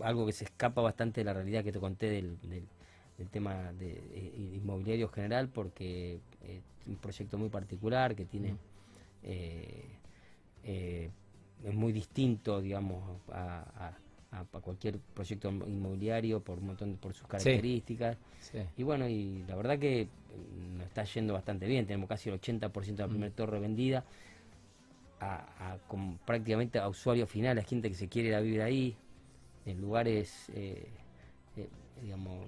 algo 0.00 0.26
que 0.26 0.32
se 0.32 0.44
escapa 0.44 0.80
bastante 0.80 1.20
de 1.20 1.24
la 1.24 1.34
realidad 1.34 1.64
que 1.64 1.72
te 1.72 1.80
conté 1.80 2.10
del, 2.10 2.38
del, 2.42 2.66
tema 3.30 3.72
de, 3.74 4.02
inmobiliario 4.56 5.08
general 5.08 5.48
porque 5.48 6.18
es 6.42 6.60
un 6.88 6.96
proyecto 6.96 7.38
muy 7.38 7.48
particular 7.48 8.16
que 8.16 8.24
tiene 8.24 8.56
es 11.64 11.74
muy 11.74 11.92
distinto 11.92 12.60
digamos 12.60 13.02
a, 13.30 13.92
cualquier 14.62 14.98
proyecto 14.98 15.50
inmobiliario 15.50 16.40
por 16.40 16.58
un 16.58 16.68
montón 16.68 16.96
por 16.96 17.12
sus 17.12 17.26
características. 17.28 18.16
Y 18.76 18.82
bueno 18.82 19.06
y 19.06 19.44
la 19.46 19.56
verdad 19.56 19.78
que 19.78 20.08
nos 20.74 20.86
está 20.86 21.04
yendo 21.04 21.34
bastante 21.34 21.66
bien. 21.66 21.86
Tenemos 21.86 22.08
casi 22.08 22.30
el 22.30 22.40
80% 22.40 22.72
de 22.96 23.02
la 23.02 23.08
primera 23.08 23.34
torre 23.34 23.60
vendida 23.60 24.04
a, 25.22 25.78
prácticamente 26.24 26.78
a 26.78 26.88
usuario 26.88 27.26
final, 27.26 27.58
a 27.58 27.62
gente 27.62 27.88
que 27.88 27.94
se 27.94 28.08
quiere 28.08 28.28
ir 28.28 28.34
a 28.34 28.40
vivir 28.40 28.62
ahí, 28.62 28.96
en 29.64 29.80
lugares, 29.80 30.50
eh, 30.54 30.88
eh, 31.56 31.68
digamos, 32.02 32.46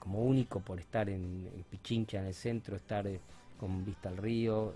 como 0.00 0.24
único 0.24 0.60
por 0.60 0.80
estar 0.80 1.08
en, 1.08 1.64
Pichincha, 1.70 2.18
en 2.18 2.26
el 2.26 2.34
centro, 2.34 2.74
estar 2.74 3.06
eh, 3.06 3.20
con 3.58 3.84
vista 3.84 4.08
al 4.08 4.16
río, 4.16 4.74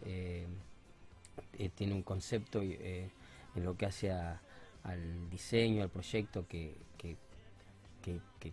tiene 1.74 1.94
un 1.94 2.02
concepto 2.02 2.62
en 2.62 3.10
lo 3.56 3.76
que 3.76 3.86
hace 3.86 4.12
al 4.12 5.28
diseño, 5.28 5.82
al 5.82 5.90
proyecto 5.90 6.46
que, 6.46 6.76
que, 6.96 7.16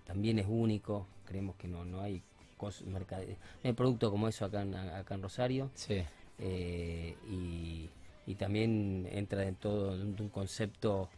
también 0.03 0.39
es 0.39 0.47
único, 0.49 1.05
creemos 1.25 1.55
que 1.55 1.67
no, 1.67 1.85
no 1.85 2.01
hay 2.01 2.23
no 2.85 2.99
hay 3.63 3.73
producto 3.73 4.09
como 4.09 4.27
eso 4.29 4.45
acá 4.45 4.61
en, 4.61 4.73
acá 4.73 5.15
en 5.15 5.21
Rosario. 5.21 5.69
Sí. 5.75 6.01
y, 6.39 7.89
y 8.25 8.35
también 8.35 9.07
entra 9.11 9.43
en 9.43 9.55
todo 9.55 9.91
un 9.91 10.29
concepto 10.29 11.09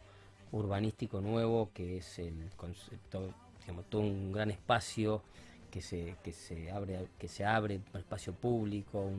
urbanístico 0.52 1.20
nuevo 1.20 1.70
que 1.74 1.98
es 1.98 2.18
el 2.18 2.50
concepto 2.56 3.32
digamos 3.60 3.84
todo 3.86 4.02
un 4.02 4.32
gran 4.32 4.50
espacio 4.50 5.22
que 5.70 5.82
se 5.82 6.16
que 6.22 6.32
se 6.32 6.70
abre 6.70 7.06
que 7.18 7.28
se 7.28 7.44
abre 7.44 7.80
al 7.92 8.00
espacio 8.00 8.32
público 8.32 9.10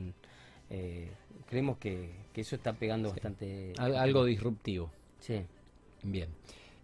eh, 0.70 1.10
creemos 1.50 1.77
que, 1.77 2.12
eso 2.36 2.56
está 2.56 2.74
pegando 2.74 3.10
bastante 3.10 3.74
algo 3.79 4.24
disruptivo. 4.24 4.91
Sí. 5.20 5.41
Bien. 6.03 6.29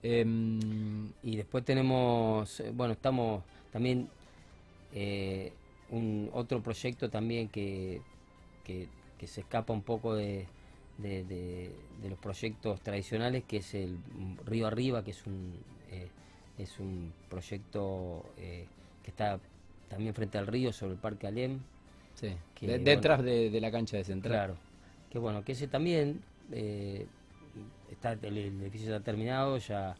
Em, 0.01 1.11
y 1.21 1.35
después 1.35 1.63
tenemos 1.63 2.59
eh, 2.59 2.71
bueno 2.73 2.93
estamos 2.93 3.43
también 3.71 4.09
eh, 4.93 5.53
un 5.91 6.29
otro 6.33 6.61
proyecto 6.61 7.09
también 7.09 7.49
que, 7.49 8.01
que 8.63 8.87
se 9.27 9.41
escapa 9.41 9.71
un 9.71 9.83
poco 9.83 10.15
de, 10.15 10.47
de, 10.97 11.23
de, 11.23 12.09
los 12.09 12.19
proyectos 12.19 12.81
tradicionales, 12.81 13.43
que 13.45 13.57
es 13.57 13.73
el 13.73 13.97
Río 14.45 14.67
Arriba, 14.67 15.03
que 15.03 15.11
es 15.11 15.25
un, 15.25 15.53
eh, 15.91 16.07
es 16.57 16.79
un 16.79 17.13
proyecto 17.29 18.25
eh, 18.37 18.65
que 19.01 19.11
está 19.11 19.39
también 19.89 20.13
frente 20.13 20.37
al 20.37 20.47
río, 20.47 20.71
sobre 20.71 20.93
el 20.93 20.99
Parque 20.99 21.27
Alem. 21.27 21.59
Sí, 22.15 22.35
detrás 22.61 23.23
de, 23.23 23.57
la 23.59 23.71
cancha 23.71 23.97
de 23.97 24.03
Central. 24.03 24.33
Claro, 24.33 24.57
que 25.09 25.19
bueno, 25.19 25.43
que 25.43 25.53
ese 25.53 25.67
también, 25.67 26.21
eh, 26.51 27.07
está 27.91 28.13
el, 28.13 28.37
edificio 28.37 28.93
está 28.93 29.03
terminado, 29.03 29.57
ya 29.57 29.95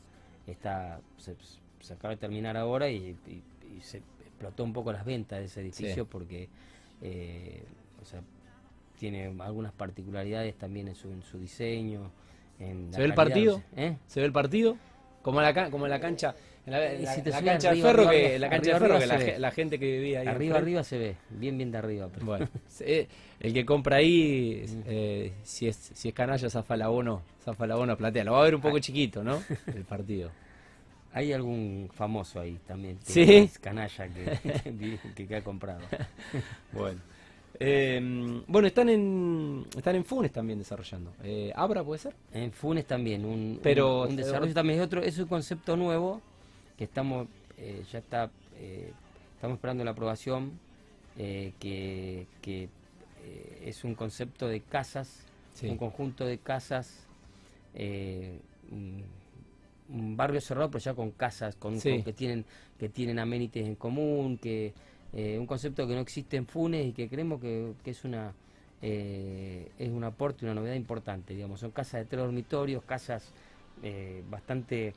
está, 0.46 1.02
se, 1.18 1.94
acaba 1.94 2.14
de 2.14 2.18
terminar 2.20 2.56
ahora 2.56 2.90
y, 2.90 3.16
se 3.82 3.98
explotó 3.98 4.64
un 4.64 4.72
poco 4.72 4.94
las 4.94 5.04
ventas 5.04 5.40
de 5.40 5.46
ese 5.46 5.62
edificio 5.62 6.06
porque, 6.06 6.48
o 8.02 8.06
sea, 8.06 8.22
tiene 9.04 9.36
algunas 9.40 9.74
particularidades 9.74 10.58
también 10.58 10.88
en 10.88 10.96
su, 10.96 11.12
en 11.12 11.22
su 11.24 11.38
diseño. 11.38 12.10
En 12.58 12.94
¿Se 12.94 13.02
ve 13.02 13.08
el 13.08 13.14
partido? 13.14 13.62
¿Eh? 13.76 13.98
¿Se 14.08 14.22
ve 14.22 14.26
el 14.28 14.32
partido? 14.32 14.78
Como 15.22 15.42
en 15.42 15.54
la, 15.54 15.70
como 15.70 15.86
en 15.86 15.90
la 15.90 16.00
cancha, 16.00 16.34
en 16.66 16.72
la, 16.72 16.80
cancha 17.44 17.74
de 17.74 17.82
ferro, 17.82 18.10
que, 18.10 18.40
la 18.40 18.50
cancha 18.50 18.74
de 18.76 18.80
ferro 18.80 19.00
que 19.00 19.40
la, 19.40 19.52
gente 19.52 19.78
que 19.78 19.92
vivía 19.92 20.22
ahí. 20.22 20.28
Arriba, 20.28 20.58
arriba 20.58 20.84
se 20.86 20.98
ve, 20.98 21.16
bien, 21.32 21.58
bien 21.58 21.70
de 21.70 21.80
arriba. 21.80 22.08
Bueno, 22.22 22.48
el 22.80 23.54
que 23.54 23.66
compra 23.66 23.98
ahí, 23.98 24.64
eh, 24.86 25.34
si, 25.44 25.68
es, 25.68 25.76
si 25.76 26.08
es 26.08 26.14
canalla, 26.14 26.50
zafa 26.50 26.78
la 26.78 26.86
abono, 26.86 27.24
zafa 27.44 27.68
la 27.68 27.74
abono, 27.74 27.98
platea. 27.98 28.24
Lo 28.24 28.32
va 28.32 28.40
a 28.40 28.44
ver 28.44 28.56
un 28.56 28.62
poco 28.62 28.80
chiquito, 28.80 29.22
¿no? 29.22 29.44
El 29.68 29.84
partido. 29.84 30.32
Hay 31.12 31.34
algún 31.34 31.90
famoso 31.94 32.40
ahí 32.40 32.58
también. 32.66 33.00
¿Sí? 33.04 33.52
canalla 33.60 34.08
que, 34.08 34.98
que, 35.14 35.28
que 35.28 35.36
ha 35.36 35.44
comprado. 35.44 35.82
Bueno. 36.72 37.02
Eh, 37.60 38.42
bueno, 38.48 38.68
están 38.68 38.90
en 38.90 39.66
están 39.78 39.96
en 39.96 40.06
Funes 40.06 40.32
también 40.32 40.60
desarrollando. 40.60 41.14
Eh, 41.24 41.52
¿Abra 41.56 41.84
puede 41.84 42.00
ser? 42.00 42.16
En 42.32 42.52
Funes 42.52 42.86
también, 42.86 43.26
un, 43.26 43.60
Pero, 43.62 44.04
un, 44.04 44.16
desarrollo 44.16 44.54
también 44.54 44.80
es 44.80 44.86
otro, 44.86 45.02
es 45.02 45.18
un 45.20 45.28
concepto 45.28 45.78
nuevo 45.78 46.22
que 46.78 46.86
estamos, 46.86 47.28
eh, 47.58 47.84
ya 47.92 48.00
está, 48.00 48.32
eh, 48.58 48.92
estamos 49.36 49.56
esperando 49.56 49.84
la 49.84 49.92
aprobación, 49.92 50.52
eh, 51.18 51.54
que, 51.60 52.28
que 52.42 52.70
es 53.64 53.84
un 53.84 53.96
concepto 53.96 54.48
de 54.48 54.60
casas, 54.62 55.26
un 55.62 55.78
conjunto 55.78 56.26
de 56.26 56.40
casas, 56.40 57.08
un, 58.72 59.04
barrio 59.90 60.42
cerrado, 60.42 60.72
pero 60.72 60.84
ya 60.84 60.94
con 60.94 61.12
casas, 61.12 61.56
con, 61.56 61.80
que 61.80 62.14
tienen 62.14 62.46
que 62.80 62.90
tienen 62.90 63.20
amenities 63.20 63.66
en 63.66 63.76
común, 63.76 64.38
que 64.38 64.74
eh, 65.15 65.38
un 65.38 65.46
concepto 65.46 65.88
que 65.88 65.93
no 65.93 66.01
existe 66.01 66.38
en 66.38 66.48
Funes 66.48 66.88
y 66.88 66.91
que 66.91 67.08
creemos 67.08 67.39
que, 67.39 67.74
es 67.86 68.03
una 68.03 68.34
eh, 68.82 69.72
es 69.77 69.89
un 69.89 70.03
aporte, 70.03 70.46
una 70.46 70.55
novedad 70.55 70.75
importante, 70.75 71.36
digamos, 71.36 71.60
son 71.60 71.72
casas 71.72 72.01
de 72.01 72.05
tres 72.05 72.22
dormitorios, 72.22 72.84
casas 72.84 73.32
eh, 73.84 74.24
bastante 74.29 74.93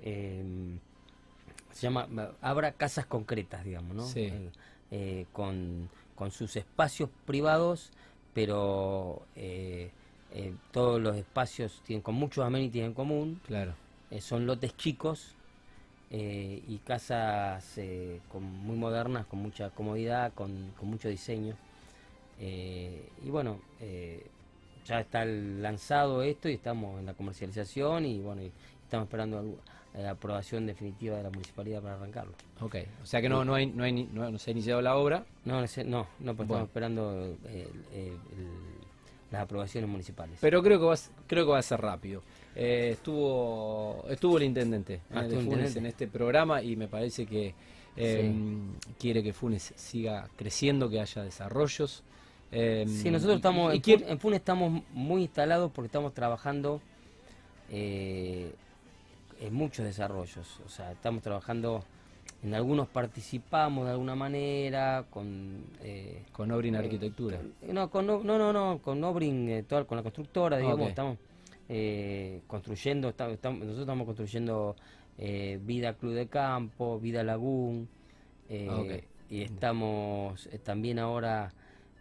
se 0.00 1.82
llama 1.82 2.08
habrá 2.40 2.70
casas 2.72 3.06
concretas, 3.06 3.64
digamos, 3.64 3.96
¿no? 3.96 4.06
con, 5.32 5.88
con 6.14 6.30
sus 6.30 6.54
espacios 6.54 7.10
privados, 7.26 7.90
pero 8.32 9.22
todos 10.70 11.00
los 11.00 11.16
espacios 11.16 11.82
tienen 11.84 12.00
con 12.02 12.14
muchos 12.14 12.44
amenities 12.44 12.84
en 12.84 12.94
común. 12.94 13.40
Claro. 13.44 13.74
son 14.20 14.46
lotes 14.46 14.76
chicos 14.76 15.34
eh, 16.10 16.62
y 16.66 16.78
casas 16.78 17.76
eh, 17.76 18.20
con, 18.32 18.42
muy 18.42 18.76
modernas, 18.76 19.26
con 19.26 19.40
mucha 19.40 19.68
comodidad, 19.70 20.32
con, 20.32 20.72
con 20.78 20.88
mucho 20.88 21.08
diseño. 21.08 21.54
Eh, 22.40 23.08
y 23.24 23.30
bueno, 23.30 23.60
ya 24.86 25.00
está 25.00 25.24
lanzado 25.24 26.22
esto 26.22 26.48
y 26.48 26.54
estamos 26.54 26.98
en 26.98 27.06
la 27.06 27.14
comercialización 27.14 28.06
y 28.06 28.20
bueno, 28.20 28.40
estamos 28.84 29.06
esperando 29.06 29.58
la 29.94 30.10
aprobación 30.10 30.66
definitiva 30.66 31.16
de 31.16 31.24
la 31.24 31.30
municipalidad 31.30 31.82
para 31.82 31.96
arrancarlo. 31.96 32.32
Ok, 32.60 32.76
o 33.02 33.06
sea 33.06 33.20
que 33.20 33.28
no, 33.28 33.44
no, 33.44 33.54
hay, 33.54 33.66
no, 33.66 33.84
hay, 33.84 33.92
no, 33.92 34.38
se 34.38 34.50
ha 34.50 34.52
iniciado 34.52 34.80
la 34.80 34.96
obra. 34.96 35.24
No, 35.44 35.60
no, 35.60 36.06
no, 36.20 36.34
pues 36.34 36.48
estamos 36.48 36.68
esperando 36.68 37.36
las 39.30 39.42
aprobaciones 39.42 39.90
municipales. 39.90 40.38
Pero 40.40 40.62
creo 40.62 40.78
que 40.78 40.86
va, 40.86 40.94
creo 41.26 41.44
que 41.44 41.52
va 41.52 41.58
a 41.58 41.62
ser 41.62 41.80
rápido. 41.80 42.22
Eh, 42.60 42.90
estuvo 42.94 44.04
estuvo 44.10 44.36
el 44.36 44.42
intendente, 44.42 45.00
ah, 45.14 45.24
eh, 45.24 45.28
de 45.28 45.40
Funes 45.42 45.76
en 45.76 45.86
este 45.86 46.08
programa 46.08 46.60
y 46.60 46.74
me 46.74 46.88
parece 46.88 47.24
que 47.24 47.54
eh, 47.96 48.34
quiere 48.98 49.22
que 49.22 49.32
Funes 49.32 49.72
siga 49.76 50.28
creciendo, 50.34 50.90
que 50.90 51.00
haya 51.00 51.22
desarrollos. 51.22 52.02
sí, 52.50 53.10
nosotros 53.12 53.36
estamos 53.36 53.72
en, 53.72 54.18
Funes 54.18 54.40
estamos 54.40 54.82
muy 54.92 55.22
instalados 55.22 55.70
porque 55.72 55.86
estamos 55.86 56.12
trabajando 56.14 56.80
en 57.70 58.52
muchos 59.52 59.84
desarrollos. 59.84 60.58
O 60.66 60.68
sea, 60.68 60.90
estamos 60.90 61.22
trabajando 61.22 61.84
en 62.42 62.54
algunos 62.54 62.88
participamos 62.88 63.84
de 63.84 63.92
alguna 63.92 64.16
manera 64.16 65.04
con 65.10 65.64
con 66.32 66.50
Obrin 66.50 66.76
Arquitectura 66.76 67.40
no 67.72 67.90
con 67.90 68.06
no 68.06 68.22
no 68.22 68.52
no 68.52 68.78
con 68.80 69.02
Obrin 69.02 69.64
con 69.68 69.96
la 69.96 70.02
constructora 70.04 70.56
digamos 70.56 70.88
estamos 70.88 71.18
eh, 71.68 72.40
construyendo, 72.46 73.08
nosotros 73.08 73.78
estamos 73.80 74.06
construyendo 74.06 74.74
eh, 75.18 75.58
Vida 75.62 75.94
Club 75.94 76.14
de 76.14 76.26
Campo, 76.28 76.98
Vida 76.98 77.22
Lagún, 77.22 77.88
Eh, 78.50 78.66
Ah. 78.70 79.04
Y 79.30 79.42
estamos 79.42 80.46
eh, 80.46 80.58
también 80.58 80.98
ahora 80.98 81.52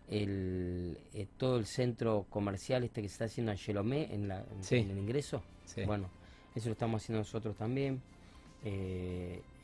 el, 0.09 0.97
todo 1.36 1.57
el 1.57 1.65
centro 1.65 2.25
comercial 2.29 2.86
este 2.86 3.01
que 3.01 3.09
se 3.09 3.13
está 3.15 3.25
haciendo 3.25 3.51
en 3.51 3.57
Yelomé, 3.57 4.13
en, 4.13 4.29
la, 4.29 4.39
en- 4.39 4.63
Sí. 4.63 4.77
en 4.77 4.91
el 4.91 4.97
ingreso. 5.00 5.41
Sí. 5.65 5.83
Bueno, 5.83 6.09
eso 6.55 6.69
lo 6.69 6.71
estamos 6.74 7.03
haciendo 7.03 7.19
nosotros 7.19 7.55
también. 7.57 8.01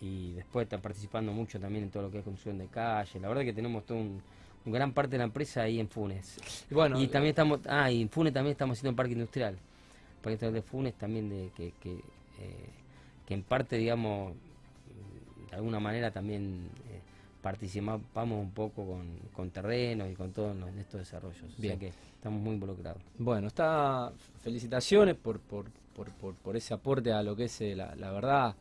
y 0.01 0.33
después 0.33 0.65
está 0.65 0.77
participando 0.81 1.31
mucho 1.31 1.60
también 1.60 1.86
en 1.86 1.89
todo 1.89 2.03
lo 2.03 2.12
que 2.12 2.17
es 2.19 2.24
construcción 2.24 2.57
de 2.57 2.67
calle. 2.67 3.19
La 3.19 3.27
verdad 3.29 3.43
que 3.43 3.53
tenemos 3.53 3.86
todo 3.86 3.98
un, 3.98 4.22
gran 4.65 4.91
parte 4.93 5.12
de 5.12 5.17
la 5.19 5.24
empresa 5.25 5.62
ahí 5.62 5.79
en 5.79 5.88
Funes. 5.88 6.39
Bueno, 6.69 7.00
y 7.01 7.07
también 7.07 7.29
estamos, 7.29 7.60
ah, 7.67 7.89
y 7.91 8.01
en 8.01 8.10
Funes 8.10 8.33
también 8.33 8.51
estamos 8.51 8.77
haciendo 8.77 8.91
un 8.91 8.95
parque 8.98 9.13
industrial. 9.13 9.57
Industrial 10.32 10.53
de 10.53 10.62
Funes 10.62 10.94
también 10.96 11.30
de 11.30 11.51
que, 11.56 11.74
que, 11.82 11.94
eh, 11.94 12.70
que 13.25 13.34
en 13.34 13.44
parte, 13.44 13.77
digamos, 13.77 14.34
de 15.50 15.56
alguna 15.56 15.80
manera 15.80 16.12
también 16.12 16.70
eh, 16.89 17.00
participamos 17.42 18.39
un 18.39 18.51
poco 18.51 18.86
con, 18.86 19.06
con 19.34 19.50
terrenos 19.51 20.10
y 20.12 20.15
con 20.15 20.32
todos 20.32 20.56
estos 20.80 21.01
desarrollos. 21.01 21.44
O 21.44 21.62
Bien. 21.62 21.74
sea 21.74 21.80
que 21.80 21.88
estamos 22.15 22.42
muy 22.42 22.53
involucrados. 22.53 23.01
Bueno, 23.18 23.48
está. 23.48 24.12
Felicitaciones 24.42 25.15
por, 25.15 25.39
por, 25.39 25.65
por, 25.96 26.10
por, 26.12 26.34
por 26.36 26.56
ese 26.56 26.74
aporte 26.74 27.12
a 27.12 27.22
lo 27.22 27.36
que 27.36 27.46
es 27.46 27.62
eh, 27.62 27.75
la, 27.75 27.96
la 27.96 28.12
verdad. 28.12 28.56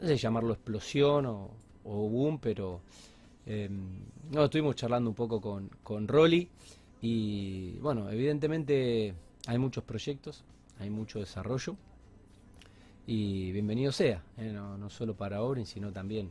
No 0.00 0.08
sé 0.08 0.16
llamarlo 0.16 0.52
explosión 0.54 1.26
o, 1.26 1.50
o 1.84 2.08
boom, 2.08 2.38
pero. 2.38 2.80
eh, 3.46 3.68
no, 4.30 4.44
estuvimos 4.44 4.74
charlando 4.76 5.10
un 5.10 5.16
poco 5.16 5.40
con, 5.40 5.68
con 5.82 6.08
Rolly. 6.08 6.48
Y 7.02 7.72
bueno, 7.80 8.08
evidentemente 8.10 9.12
hay 9.46 9.58
muchos 9.58 9.82
proyectos, 9.84 10.44
hay 10.78 10.90
mucho 10.90 11.18
desarrollo. 11.18 11.76
Y 13.06 13.50
bienvenido 13.52 13.92
sea, 13.92 14.22
eh, 14.36 14.52
no, 14.52 14.88
solo 14.88 15.14
para 15.14 15.42
Oren, 15.42 15.66
sino 15.66 15.92
también. 15.92 16.30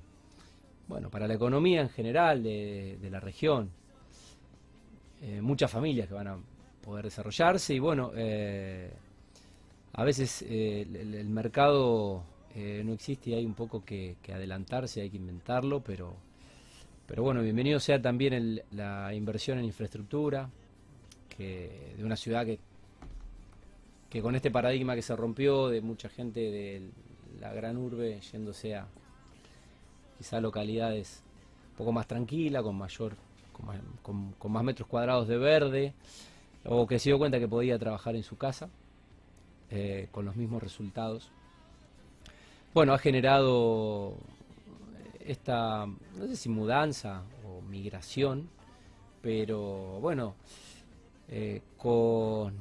Bueno, 0.87 1.09
para 1.09 1.27
la 1.27 1.33
economía 1.33 1.81
en 1.81 1.89
general 1.89 2.43
de, 2.43 2.97
la 3.09 3.19
región. 3.19 3.69
Eh, 5.21 5.41
muchas 5.41 5.69
familias 5.69 6.07
que 6.07 6.13
van 6.13 6.27
a 6.27 6.37
poder 6.83 7.05
desarrollarse 7.05 7.75
y 7.75 7.79
bueno, 7.79 8.11
eh, 8.15 8.91
a 9.93 10.03
veces 10.03 10.41
el, 10.41 11.29
mercado 11.29 12.23
no 12.55 12.93
existe 12.93 13.29
y 13.29 13.33
hay 13.35 13.45
un 13.45 13.53
poco 13.53 13.85
que, 13.85 14.17
que 14.21 14.33
adelantarse, 14.33 15.01
hay 15.01 15.09
que 15.09 15.17
inventarlo, 15.17 15.81
pero, 15.81 16.15
pero 17.05 17.23
bueno, 17.23 17.41
bienvenido 17.41 17.79
sea 17.79 18.01
también 18.01 18.33
el- 18.33 18.63
la 18.71 19.13
inversión 19.13 19.59
en 19.59 19.65
infraestructura 19.65 20.49
que, 21.29 21.93
de 21.97 22.03
una 22.03 22.15
ciudad 22.15 22.45
que, 22.45 22.59
que 24.11 24.21
con 24.21 24.35
este 24.35 24.51
paradigma 24.51 24.93
que 24.93 25.01
se 25.01 25.15
rompió 25.15 25.69
de 25.69 25.81
mucha 25.81 26.09
gente 26.09 26.39
de 26.39 26.89
la 27.39 27.51
gran 27.53 27.77
urbe 27.77 28.19
yéndose 28.31 28.75
a 28.75 28.85
quizá 30.17 30.39
localidades 30.41 31.23
un 31.71 31.77
poco 31.77 31.91
más 31.93 32.05
tranquila, 32.05 32.61
con 32.61 32.75
mayor, 32.77 33.15
con 33.53 33.65
más, 33.65 33.79
con- 34.03 34.33
con 34.33 34.51
más 34.51 34.63
metros 34.63 34.87
cuadrados 34.87 35.27
de 35.27 35.37
verde, 35.37 35.93
o 36.65 36.85
que 36.85 36.99
se 36.99 37.09
dio 37.09 37.17
cuenta 37.17 37.39
que 37.39 37.47
podía 37.47 37.79
trabajar 37.79 38.15
en 38.15 38.23
su 38.23 38.37
casa 38.37 38.69
eh, 39.71 40.09
con 40.11 40.25
los 40.25 40.35
mismos 40.35 40.61
resultados. 40.61 41.31
Bueno, 42.73 42.93
ha 42.93 42.97
generado 42.97 44.15
esta, 45.25 45.85
no 45.85 46.27
sé 46.27 46.35
si 46.35 46.49
mudanza 46.49 47.23
o 47.47 47.61
migración, 47.61 48.49
pero 49.21 49.99
bueno, 50.01 50.35
eh, 51.29 51.61
con, 51.77 52.55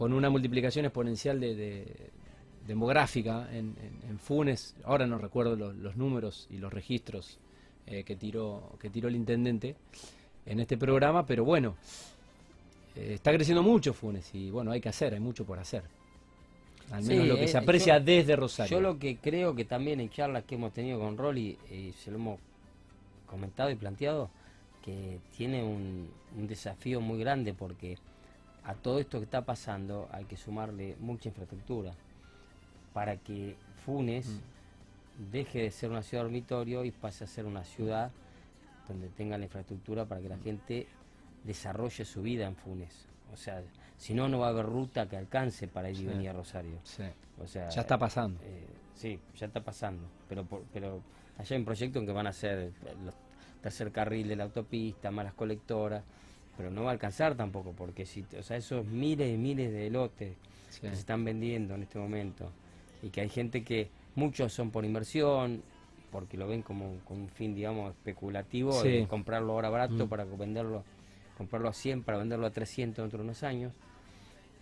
con 0.00 0.14
una 0.14 0.30
multiplicación 0.30 0.86
exponencial 0.86 1.38
de, 1.38 1.54
de- 1.54 2.10
demográfica 2.66 3.46
en, 3.52 3.76
en- 3.84 4.08
en 4.08 4.18
Funes, 4.18 4.74
ahora 4.84 5.06
no 5.06 5.18
recuerdo 5.18 5.56
lo- 5.56 5.74
los 5.74 5.94
números 5.96 6.46
y 6.50 6.56
los 6.56 6.72
registros 6.72 7.38
eh, 7.86 8.02
que, 8.04 8.16
tiró, 8.16 8.78
que 8.80 8.88
tiró 8.88 9.08
el 9.08 9.14
intendente 9.16 9.76
en 10.46 10.58
este 10.58 10.78
programa, 10.78 11.26
pero 11.26 11.44
bueno, 11.44 11.76
eh, 12.96 13.12
está 13.12 13.30
creciendo 13.30 13.62
mucho 13.62 13.92
Funes 13.92 14.34
y 14.34 14.50
bueno, 14.50 14.70
hay 14.70 14.80
que 14.80 14.88
hacer, 14.88 15.12
hay 15.12 15.20
mucho 15.20 15.44
por 15.44 15.58
hacer. 15.58 15.82
Al 16.92 17.02
menos 17.04 17.22
Sí, 17.24 17.28
lo 17.28 17.34
que 17.36 17.44
eh, 17.44 17.48
se 17.48 17.58
aprecia 17.58 17.98
yo- 17.98 18.04
desde 18.06 18.36
Rosario. 18.36 18.78
Yo 18.78 18.80
lo 18.80 18.98
que 18.98 19.18
creo 19.18 19.54
que 19.54 19.66
también 19.66 20.00
en 20.00 20.08
charlas 20.08 20.44
que 20.44 20.54
hemos 20.54 20.72
tenido 20.72 20.98
con 20.98 21.18
Rolly, 21.18 21.58
eh, 21.70 21.92
se 22.02 22.10
lo 22.10 22.16
hemos 22.16 22.40
comentado 23.26 23.70
y 23.70 23.74
planteado, 23.74 24.30
que 24.82 25.18
tiene 25.36 25.62
un, 25.62 26.08
un 26.38 26.46
desafío 26.46 27.02
muy 27.02 27.18
grande 27.20 27.52
porque 27.52 27.98
a 28.64 28.74
todo 28.74 28.98
esto 28.98 29.18
que 29.18 29.24
está 29.24 29.42
pasando 29.44 30.08
hay 30.12 30.24
que 30.26 30.36
sumarle 30.36 30.96
mucha 31.00 31.28
infraestructura 31.28 31.92
para 32.92 33.16
que 33.16 33.56
Funes 33.84 34.26
Mm. 34.28 35.30
deje 35.32 35.58
de 35.62 35.70
ser 35.70 35.90
una 35.90 36.02
ciudad 36.02 36.24
dormitorio 36.24 36.84
y 36.84 36.90
pase 36.90 37.24
a 37.24 37.26
ser 37.26 37.46
una 37.46 37.64
ciudad 37.64 38.10
donde 38.88 39.08
tenga 39.08 39.38
la 39.38 39.44
infraestructura 39.44 40.04
para 40.04 40.20
que 40.20 40.28
la 40.28 40.38
gente 40.38 40.86
desarrolle 41.44 42.04
su 42.04 42.22
vida 42.22 42.46
en 42.46 42.56
Funes. 42.56 43.06
O 43.32 43.36
sea, 43.36 43.62
si 43.96 44.12
no, 44.14 44.28
no 44.28 44.38
va 44.40 44.46
a 44.48 44.50
haber 44.50 44.66
ruta 44.66 45.08
que 45.08 45.16
alcance 45.16 45.68
para 45.68 45.90
ir 45.90 45.96
Sí. 45.96 46.02
y 46.02 46.06
venir 46.06 46.30
a 46.30 46.32
Rosario. 46.32 46.78
Sí, 46.84 47.04
O 47.42 47.46
sea, 47.46 47.68
ya 47.70 47.80
está 47.82 47.96
pasando. 47.98 48.38
eh, 48.42 48.66
sí, 48.94 49.18
ya 49.36 49.46
está 49.46 49.62
pasando. 49.62 50.02
Pero 50.28 50.44
por- 50.44 50.62
pero 50.72 51.00
allá 51.38 51.54
hay 51.56 51.60
un 51.60 51.64
proyecto 51.64 51.98
en 52.00 52.06
que 52.06 52.12
van 52.12 52.26
a 52.26 52.32
ser 52.32 52.72
los 53.04 53.14
tercer 53.62 53.92
carril 53.92 54.26
de 54.28 54.36
la 54.36 54.44
autopista, 54.44 55.10
más 55.10 55.24
las 55.26 55.34
colectoras, 55.34 56.02
pero 56.60 56.70
no 56.70 56.82
va 56.82 56.90
a 56.90 56.92
alcanzar 56.92 57.34
tampoco, 57.36 57.72
porque 57.72 58.04
si, 58.04 58.22
o 58.38 58.42
sea, 58.42 58.58
esos 58.58 58.84
miles 58.84 59.32
y 59.34 59.38
miles 59.38 59.72
de 59.72 59.88
lotes 59.88 60.34
Sí. 60.68 60.82
que 60.82 60.88
se 60.88 60.94
están 61.00 61.24
vendiendo 61.24 61.74
en 61.74 61.82
este 61.84 61.98
momento 61.98 62.50
y 63.02 63.08
que 63.08 63.22
hay 63.22 63.30
gente 63.30 63.64
que 63.64 63.88
muchos 64.14 64.52
son 64.52 64.70
por 64.70 64.84
inversión, 64.84 65.62
porque 66.12 66.36
lo 66.36 66.46
ven 66.46 66.60
como 66.60 66.98
con 67.06 67.22
un 67.22 67.28
fin, 67.30 67.54
digamos, 67.54 67.92
especulativo, 67.92 68.72
Sí. 68.82 68.88
de 68.90 69.08
comprarlo 69.08 69.54
ahora 69.54 69.70
barato 69.70 70.04
Mm. 70.04 70.08
para 70.10 70.24
venderlo, 70.26 70.84
comprarlo 71.38 71.70
a 71.70 71.72
100 71.72 72.02
para 72.02 72.18
venderlo 72.18 72.46
a 72.46 72.50
300 72.50 73.04
dentro 73.04 73.20
de 73.20 73.24
unos 73.24 73.42
años. 73.42 73.72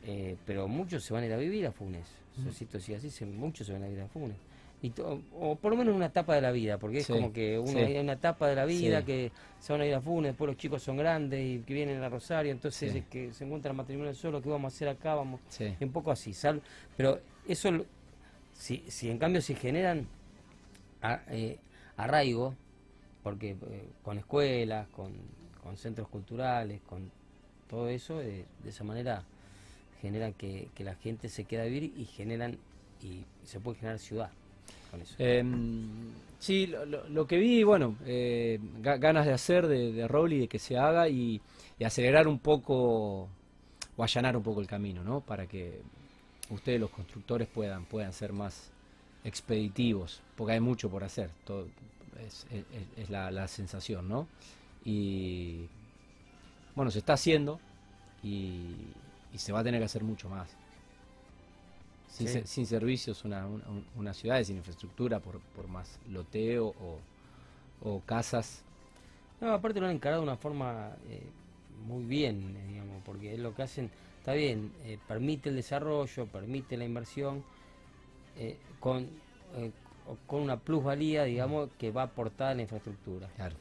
Eh, 0.05 0.37
pero 0.47 0.69
muchos 0.69 1.03
se 1.03 1.13
van 1.13 1.25
a 1.25 1.27
ir 1.27 1.33
a 1.33 1.37
vivir 1.37 1.67
a 1.67 1.73
Funes. 1.73 2.07
Mm. 2.37 2.51
si 2.53 2.63
esto 2.63 2.79
sigue 2.79 2.99
así, 2.99 3.11
se- 3.11 3.27
muchos 3.27 3.67
se 3.67 3.73
van 3.73 3.83
a 3.83 3.89
ir 3.89 4.01
a 4.01 4.07
Funes. 4.07 4.37
Y 4.81 4.91
to- 4.91 5.23
o 5.33 5.57
por 5.57 5.73
lo 5.73 5.77
menos 5.77 5.95
una 5.97 6.07
etapa 6.07 6.35
de 6.37 6.41
la 6.41 6.53
vida, 6.53 6.79
porque 6.79 6.99
es 6.99 7.07
Sí, 7.07 7.12
como 7.12 7.33
que 7.33 7.59
uno 7.59 7.71
sí. 7.71 7.79
hay 7.79 7.99
una 7.99 8.12
etapa 8.12 8.47
de 8.47 8.55
la 8.55 8.64
vida 8.64 9.01
Sí. 9.01 9.07
que 9.07 9.33
se 9.59 9.73
van 9.73 9.83
a 9.83 9.87
ir 9.87 9.95
a 9.95 10.01
Funes, 10.01 10.31
después 10.33 10.47
los 10.47 10.57
chicos 10.57 10.83
son 10.85 10.97
grandes 10.97 11.41
y 11.45 11.59
que 11.64 11.75
vienen 11.75 12.01
a 12.03 12.09
Rosario, 12.09 12.53
entonces 12.53 12.95
es 12.95 13.05
que 13.07 13.33
se 13.33 13.45
encuentran 13.45 13.75
matrimonio 13.75 14.14
solo, 14.14 14.41
¿qué 14.41 14.49
vamos 14.49 14.73
a 14.73 14.75
hacer 14.77 14.88
acá? 14.88 15.17
Vamos 15.17 15.41
un 15.81 15.91
poco 15.93 16.12
así, 16.12 16.33
sal- 16.33 16.62
pero 16.97 17.21
eso, 17.49 17.71
si, 18.53 18.85
si 18.88 19.11
en 19.11 19.19
cambio 19.19 19.43
se 19.43 19.57
generan 19.57 20.07
a- 21.03 21.23
eh, 21.29 21.59
arraigo, 21.97 22.55
porque 23.25 23.51
eh, 23.71 23.88
con 24.05 24.17
escuelas, 24.19 24.87
con, 24.91 25.12
con 25.61 25.77
centros 25.77 26.07
culturales, 26.09 26.81
con 26.88 27.11
todo 27.69 27.88
eso, 27.88 28.21
eh, 28.23 28.45
de 28.62 28.71
esa 28.71 28.85
manera 28.85 29.25
generan 30.01 30.33
que, 30.35 30.69
que 30.77 30.85
la 30.85 30.95
gente 30.95 31.29
se 31.29 31.43
queda 31.45 31.62
a 31.62 31.67
vivir 31.67 31.93
y 31.97 32.05
generan, 32.05 32.59
y 33.03 33.25
se 33.45 33.59
puede 33.59 33.79
generar 33.79 33.99
ciudad 33.99 34.31
con 34.90 35.03
eso. 35.03 35.14
Em, 35.18 35.87
sí, 36.38 36.66
lo, 37.11 37.27
que 37.27 37.38
vi, 37.38 37.62
bueno, 37.62 37.96
eh, 38.07 38.59
ga- 38.83 38.98
ganas 38.98 39.27
de 39.27 39.33
hacer 39.33 39.66
de, 39.66 39.92
de 39.92 40.09
Rowley, 40.09 40.40
de 40.40 40.48
que 40.48 40.59
se 40.59 40.77
haga 40.77 41.09
y, 41.09 41.40
y 41.79 41.85
acelerar 41.85 42.29
un 42.29 42.38
poco 42.38 43.29
o 43.96 44.03
allanar 44.03 44.37
un 44.37 44.42
poco 44.42 44.61
el 44.61 44.66
camino, 44.66 45.03
¿no? 45.03 45.20
Para 45.20 45.46
que 45.46 45.81
ustedes, 46.51 46.81
los 46.81 46.90
constructores, 46.90 47.48
puedan, 47.48 47.85
puedan 47.85 48.12
ser 48.12 48.33
más 48.33 48.70
expeditivos, 49.24 50.20
porque 50.37 50.55
hay 50.55 50.61
mucho 50.61 50.88
por 50.88 51.05
hacer, 51.05 51.31
es 52.96 53.11
la, 53.11 53.31
la 53.31 53.48
sensación, 53.48 54.09
¿no? 54.09 54.27
Y 54.85 55.66
bueno, 56.74 56.90
se 56.90 57.01
está 57.01 57.14
haciendo 57.14 57.61
y, 58.22 58.62
y 59.33 59.38
se 59.38 59.53
va 59.53 59.61
a 59.61 59.64
tener 59.64 59.81
que 59.81 59.87
hacer 59.87 60.05
mucho 60.05 60.29
más. 60.29 60.48
Sin, 62.09 62.27
Sí. 62.29 62.40
sin 62.44 62.66
servicios, 62.66 63.25
una, 63.25 63.47
una, 63.47 63.64
una 63.97 64.14
ciudad 64.14 64.42
sin 64.42 64.57
infraestructura, 64.57 65.21
por, 65.21 65.40
por 65.55 65.68
más 65.68 65.99
loteo 66.11 66.68
o, 66.68 66.99
o 67.83 68.01
casas. 68.01 68.62
No, 69.40 69.53
aparte 69.53 69.79
lo 69.81 69.87
han 69.87 69.92
encarado 69.97 70.23
de 70.23 70.29
una 70.29 70.37
forma 70.37 70.97
eh, 71.09 71.23
muy 71.87 72.05
bien, 72.05 72.57
eh, 72.57 72.66
digamos, 72.68 73.03
porque 73.05 73.35
es 73.35 73.38
lo 73.38 73.55
que 73.55 73.62
hacen, 73.62 73.90
está 74.18 74.33
bien, 74.33 74.73
eh, 74.85 74.99
permite 75.07 75.51
el 75.51 75.57
desarrollo, 75.57 76.27
permite 76.27 76.77
la 76.77 76.85
inversión, 76.85 77.44
eh, 78.37 78.57
con, 78.81 79.07
con 80.27 80.40
una 80.42 80.57
plusvalía, 80.59 81.25
digamos, 81.25 81.68
que 81.79 81.90
va 81.90 82.05
aportada 82.05 82.51
a 82.51 82.55
la 82.55 82.62
infraestructura. 82.62 83.29
Claro. 83.37 83.57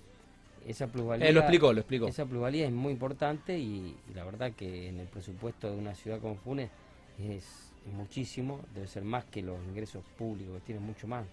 Esa 0.65 0.87
plusvalía, 0.87 1.27
Eh, 1.27 1.33
lo 1.33 1.41
explicó, 1.41 1.71
lo 1.73 1.79
explicó. 1.79 2.07
esa 2.07 2.25
plusvalía 2.25 2.65
es 2.65 2.71
muy 2.73 2.91
importante 2.93 3.57
y, 3.57 3.95
y 4.09 4.13
la 4.13 4.23
verdad 4.23 4.51
que 4.53 4.87
en 4.89 4.99
el 4.99 5.07
presupuesto 5.07 5.69
de 5.69 5.77
una 5.77 5.95
ciudad 5.95 6.19
como 6.19 6.35
Funes 6.35 6.69
es, 7.19 7.29
es 7.43 7.66
muchísimo, 7.93 8.59
debe 8.73 8.87
ser 8.87 9.03
más 9.03 9.25
que 9.25 9.41
los 9.41 9.57
ingresos 9.65 10.03
públicos, 10.17 10.55
que 10.55 10.65
tienen 10.67 10.83
mucho 10.85 11.07
más. 11.07 11.25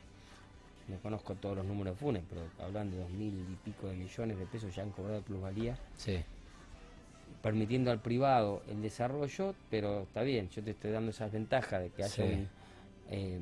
No 0.89 0.99
conozco 0.99 1.35
todos 1.35 1.57
los 1.57 1.67
números 1.67 1.95
de 1.95 2.01
Funes, 2.01 2.23
pero 2.29 2.43
hablan 2.65 2.91
de 2.91 2.99
dos 2.99 3.11
mil 3.11 3.33
y 3.33 3.57
pico 3.65 3.89
de 3.89 3.97
millones 3.97 4.39
de 4.39 4.47
pesos 4.47 4.75
ya 4.75 4.83
han 4.83 4.91
cobrado 4.91 5.21
de 5.21 5.23
plusvalía, 5.23 5.79
Sí, 5.97 6.23
permitiendo 7.43 7.91
al 7.91 8.01
privado 8.01 8.63
el 8.69 8.83
desarrollo, 8.83 9.55
pero 9.71 10.03
está 10.03 10.23
bien, 10.23 10.49
yo 10.51 10.63
te 10.63 10.71
estoy 10.71 10.91
dando 10.91 11.11
esas 11.11 11.33
ventajas 11.33 11.83
de 11.83 11.91
que 11.91 12.05
haya 12.05 12.15
Sí. 12.15 12.23
un, 12.23 12.49
eh, 13.11 13.41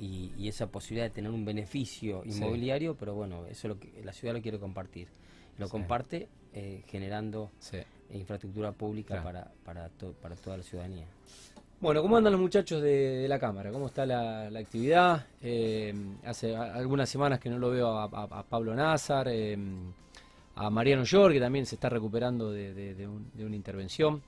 y, 0.00 0.48
esa 0.48 0.68
posibilidad 0.68 1.06
de 1.06 1.10
tener 1.10 1.30
un 1.30 1.44
beneficio 1.44 2.22
inmobiliario, 2.24 2.94
pero 2.94 3.14
bueno, 3.14 3.44
eso 3.46 3.68
lo 3.68 3.78
que 3.78 4.02
la 4.02 4.12
ciudad 4.12 4.32
lo 4.32 4.40
quiere 4.40 4.58
compartir. 4.58 5.08
Lo 5.58 5.68
comparte 5.68 6.28
eh, 6.54 6.82
generando 6.88 7.50
infraestructura 8.10 8.72
pública 8.72 9.22
para, 9.22 9.50
para, 9.64 9.90
para 10.22 10.36
toda 10.36 10.58
la 10.58 10.62
ciudadanía. 10.62 11.06
Bueno, 11.78 12.00
¿cómo 12.00 12.16
andan 12.16 12.32
los 12.32 12.40
muchachos 12.40 12.80
de, 12.80 13.26
la 13.28 13.38
Cámara? 13.38 13.70
¿Cómo 13.70 13.86
está 13.86 14.06
la, 14.06 14.46
actividad? 14.46 15.26
Eh, 15.42 15.94
hace 16.24 16.56
algunas 16.56 17.08
semanas 17.08 17.38
que 17.38 17.50
no 17.50 17.58
lo 17.58 17.70
veo 17.70 17.98
a, 17.98 18.42
Pablo 18.44 18.74
Nazar, 18.74 19.28
eh, 19.28 19.58
a 20.54 20.70
Mariano 20.70 21.04
York, 21.04 21.34
que 21.34 21.40
también 21.40 21.66
se 21.66 21.74
está 21.74 21.90
recuperando 21.90 22.50
de, 22.50 23.06
una 23.38 23.54
intervención, 23.54 24.22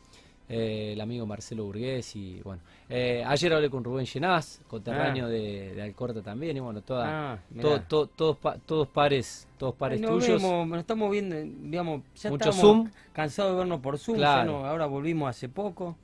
eh, 0.46 0.90
el 0.92 1.00
amigo 1.00 1.24
Marcelo 1.24 1.64
Burgués 1.64 2.14
y 2.16 2.38
bueno. 2.42 2.60
ayer 2.90 3.52
hablé 3.54 3.70
con 3.70 3.82
Rubén 3.82 4.04
Llenaz, 4.04 4.60
coterráneo 4.68 5.24
ah. 5.24 5.30
de, 5.30 5.80
Alcorta 5.82 6.20
también, 6.20 6.54
y 6.54 6.60
bueno, 6.60 6.82
toda, 6.82 7.32
ah, 7.32 7.38
todos, 7.58 8.10
todos 8.66 8.88
pares, 8.88 9.48
todos 9.56 9.74
pares 9.74 10.02
tuyos. 10.02 10.42
nos 10.42 10.78
estamos 10.78 11.10
viendo, 11.10 11.34
digamos, 11.40 12.02
ya 12.14 12.28
Mucho 12.28 12.52
Zoom. 12.52 12.90
cansados 13.14 13.52
de 13.52 13.58
vernos 13.60 13.80
por 13.80 13.96
Zoom, 13.96 14.22
ahora 14.22 14.84
volvimos 14.84 15.30
hace 15.30 15.48
poco. 15.48 15.96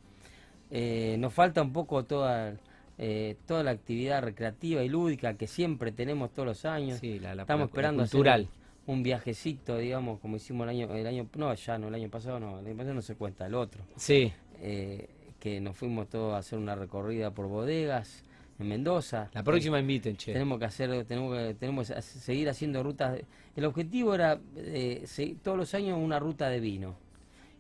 Eh, 0.77 1.15
nos 1.21 1.33
falta 1.33 1.63
un 1.63 1.73
poco 1.73 2.05
toda, 2.05 2.57
eh, 2.99 3.37
toda 3.47 3.63
la 3.63 3.71
actividad 3.71 4.25
recreativa 4.25 4.83
y 4.83 4.89
lúdica 4.89 5.35
que 5.35 5.47
siempre 5.47 5.93
tenemos 5.93 6.33
todos 6.33 6.47
los 6.47 6.65
años. 6.65 7.01
Estamos 7.01 7.69
esperando 7.69 8.03
cultural. 8.03 8.49
un 8.87 9.05
viajecito, 9.05 9.79
digamos, 9.79 10.19
como 10.19 10.35
hicimos 10.35 10.65
el 10.65 10.71
año, 10.71 10.93
el 10.93 11.07
año, 11.07 11.29
no, 11.37 11.55
ya 11.55 11.79
no, 11.79 11.87
el 11.87 11.95
año 11.95 12.09
pasado 12.09 12.41
no, 12.41 12.59
el 12.59 12.67
año 12.67 12.77
pasado 12.77 12.95
no 12.95 13.03
se 13.03 13.15
cuenta, 13.15 13.47
el 13.47 13.55
otro. 13.55 13.85
Sí. 13.95 14.33
Eh, 14.61 15.09
que 15.39 15.61
nos 15.61 15.77
fuimos 15.77 16.09
todos 16.09 16.35
a 16.35 16.39
hacer 16.39 16.59
una 16.59 16.75
recorrida 16.75 17.31
por 17.31 17.47
bodegas 17.47 18.25
en 18.59 18.67
Mendoza. 18.67 19.31
La 19.33 19.45
próxima 19.45 19.79
inviten, 19.79 20.17
che. 20.17 20.33
Tenemos 20.33 20.59
que 20.59 20.65
hacer, 20.65 21.05
tenemos 21.05 21.37
que, 21.37 21.55
tenemos 21.55 21.87
que 21.89 22.03
seguir 22.03 22.49
haciendo 22.49 22.83
rutas. 22.83 23.21
El 23.55 23.65
objetivo 23.65 24.13
era 24.13 24.41
todos 25.45 25.57
los 25.57 25.73
años 25.75 26.01
una 26.03 26.19
ruta 26.19 26.49
de 26.49 26.59
vino. 26.59 27.04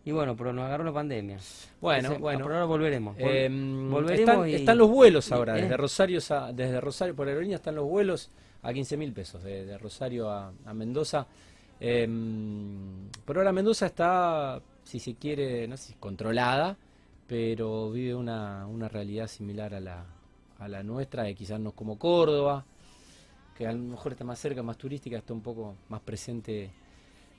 Y 0.06 0.12
bueno, 0.12 0.36
pero 0.36 0.52
nos 0.52 0.66
agarró 0.66 0.84
la 0.84 0.92
pandemia. 0.92 1.38
Bueno, 1.80 2.18
bueno. 2.18 2.40
Pero 2.44 2.54
ahora 2.54 2.66
volveremos. 2.66 3.16
Em, 3.18 3.90
están, 4.10 4.76
los 4.76 4.90
vuelos 4.90 5.32
ahora, 5.32 5.54
desde 5.54 5.76
Rosario 5.76 6.20
desde 6.52 6.80
Rosario 6.80 7.16
por 7.16 7.26
Aerolínea 7.26 7.56
están 7.56 7.74
los 7.74 7.88
vuelos 7.88 8.30
a 8.62 8.72
15 8.72 8.96
mil 8.96 9.12
pesos, 9.12 9.42
de, 9.42 9.78
Rosario 9.78 10.30
a, 10.30 10.52
Mendoza. 10.74 11.26
Em, 11.80 13.08
pero 13.24 13.40
ahora 13.40 13.52
Mendoza 13.52 13.86
está, 13.86 14.60
si 14.82 14.98
se 14.98 15.14
quiere, 15.14 15.66
no 15.68 15.76
sé, 15.76 15.94
controlada, 15.98 16.76
pero 17.26 17.90
vive 17.90 18.14
una, 18.14 18.66
una 18.66 18.88
realidad 18.88 19.26
similar 19.26 19.74
a 19.74 19.80
la, 19.80 20.04
a 20.58 20.68
la 20.68 20.82
nuestra, 20.82 21.22
de 21.22 21.34
quizás 21.34 21.60
no 21.60 21.72
como 21.72 21.98
Córdoba, 21.98 22.64
que 23.56 23.66
a 23.66 23.72
lo 23.72 23.78
mejor 23.78 24.12
está 24.12 24.24
más 24.24 24.38
cerca, 24.38 24.62
más 24.62 24.76
turística, 24.76 25.16
está 25.16 25.32
un 25.32 25.40
poco 25.40 25.76
más 25.88 26.00
presente 26.00 26.70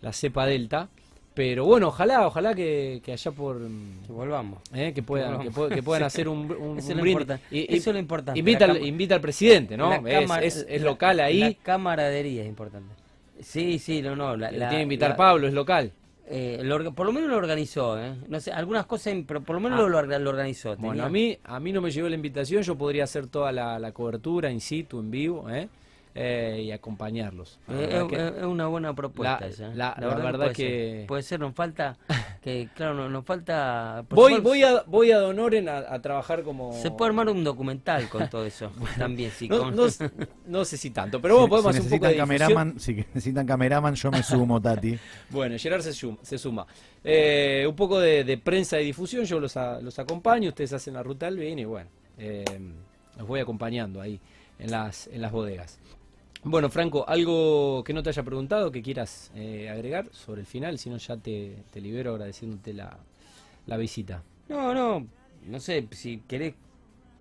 la 0.02 0.14
cepa 0.14 0.46
delta. 0.46 0.90
Pero 1.36 1.66
bueno, 1.66 1.90
ojalá, 1.90 2.26
ojalá 2.26 2.56
que, 2.56 3.02
allá 3.06 3.32
por... 3.32 3.60
Que 3.60 4.12
volvamos. 4.12 4.62
Eh, 4.74 4.94
que, 4.96 5.04
puedan, 5.04 5.42
que, 5.42 5.84
puedan 5.84 6.04
hacer 6.04 6.30
un, 6.30 6.50
un, 6.50 6.80
Eso, 6.80 6.96
lo 6.96 7.06
importa. 7.06 7.40
Y, 7.52 7.76
Eso 7.76 7.90
es 7.90 7.94
lo 7.94 8.00
importante. 8.00 8.40
Invita, 8.40 8.66
al, 8.66 8.84
invita 8.84 9.16
al 9.16 9.22
presidente, 9.22 9.76
¿no? 9.76 9.94
Es, 10.08 10.66
es, 10.68 10.82
local 10.82 11.20
ahí. 11.20 11.40
La 11.40 11.54
camaradería 11.56 12.44
es 12.44 12.48
importante. 12.48 12.96
Sí, 13.42 13.80
sí, 13.80 14.02
no, 14.02 14.16
no. 14.16 14.38
La, 14.38 14.50
tiene 14.50 14.70
que 14.70 14.82
invitar 14.82 15.18
Pablo, 15.18 15.48
es 15.48 15.54
local. 15.54 15.92
Eh, 16.28 16.64
por 16.96 17.06
lo 17.06 17.12
menos 17.12 17.30
lo 17.30 17.36
organizó, 17.36 18.00
¿eh? 18.02 18.16
No 18.30 18.40
sé, 18.40 18.52
algunas 18.52 18.86
cosas, 18.86 19.14
pero 19.28 19.42
por 19.42 19.56
lo 19.56 19.60
menos 19.60 19.80
ah. 19.80 19.88
lo, 19.88 20.20
lo, 20.20 20.30
organizó. 20.30 20.76
Bueno, 20.78 21.04
a 21.04 21.10
mí, 21.10 21.38
a 21.44 21.60
mí 21.60 21.72
no 21.74 21.82
me 21.82 21.92
llegó 21.92 22.08
la 22.08 22.16
invitación, 22.16 22.64
yo 22.64 22.76
podría 22.76 23.04
hacer 23.04 23.28
toda 23.28 23.52
la, 23.52 23.78
la 23.78 23.92
cobertura 23.92 24.50
in 24.50 24.62
situ, 24.62 25.00
en 25.00 25.12
vivo, 25.12 25.50
¿eh? 25.50 25.68
Eh, 26.18 26.62
y 26.64 26.72
acompañarlos. 26.72 27.60
es, 27.68 28.44
una 28.44 28.68
buena 28.68 28.96
propuesta 28.96 29.50
la, 29.74 29.96
La, 30.00 30.08
verdad, 30.16 30.54
que 30.54 31.04
puede 31.10 31.22
ser, 31.24 31.42
nos 31.42 31.54
falta 31.54 31.98
que 32.42 32.70
claro, 32.74 33.10
nos, 33.10 33.26
falta 33.26 34.06
Voy 34.10 34.40
voy 34.40 34.64
a 34.64 34.84
voy 34.84 35.12
a 35.12 35.18
Donoren 35.18 35.68
a, 35.68 36.02
trabajar 36.02 36.44
como 36.44 36.72
Se 36.82 36.90
puede 36.90 37.10
armar 37.10 37.28
un 37.28 37.44
documental 37.44 38.08
con 38.08 38.30
todo 38.30 38.46
eso. 38.46 38.72
también 38.98 39.30
sí 39.30 39.50
no, 39.50 39.72
no, 39.72 40.66
sé 40.66 40.78
si 40.78 40.92
tanto, 40.92 41.22
pero 41.22 41.36
bueno, 41.36 41.50
podemos 41.50 41.72
hacer 41.72 41.82
un 41.82 41.90
poco 41.90 42.08
de 42.08 42.16
cameraman, 42.16 42.80
Si 42.80 42.94
necesitan 42.94 43.46
cameraman, 43.46 43.96
yo 43.96 44.10
me 44.10 44.24
sumo, 44.24 44.62
Tati. 44.62 44.98
bueno, 45.32 45.58
Gerard 45.58 45.82
se, 45.82 45.92
suma. 45.92 46.18
Se 46.22 46.38
suma. 46.38 46.66
Eh, 47.04 47.66
un 47.68 47.76
poco 47.76 48.00
de, 48.00 48.40
prensa 48.42 48.80
y 48.80 48.86
difusión, 48.86 49.26
yo 49.26 49.40
los, 49.42 49.54
los 49.82 50.00
acompaño, 50.00 50.48
ustedes 50.50 50.72
hacen 50.72 50.94
la 50.94 51.04
ruta 51.04 51.26
del 51.26 51.38
bien 51.38 51.60
y 51.60 51.66
bueno, 51.66 51.90
eh, 52.18 52.46
los 53.18 53.28
voy 53.28 53.42
acompañando 53.42 54.00
ahí 54.00 54.18
en 54.60 54.72
las, 54.72 55.08
en 55.08 55.22
las 55.22 55.34
bodegas. 55.34 55.80
Bueno, 56.48 56.70
Franco, 56.70 57.04
algo 57.08 57.84
que 57.84 57.92
no 57.92 58.04
te 58.04 58.10
haya 58.10 58.22
preguntado, 58.22 58.72
que 58.72 58.84
quieras 58.84 59.32
eh, 59.34 59.68
agregar 59.68 60.10
sobre 60.12 60.42
el 60.42 60.48
final, 60.48 60.78
si 60.78 60.92
no 60.92 60.98
ya 60.98 61.18
te, 61.18 61.56
libero 61.74 62.12
agradeciéndote 62.12 62.72
la, 62.72 62.96
la, 63.66 63.78
visita. 63.78 64.22
No, 64.48 64.72
no, 64.72 65.08
no 65.48 65.60
sé, 65.60 65.88
si 65.90 66.20
querés, 66.20 66.54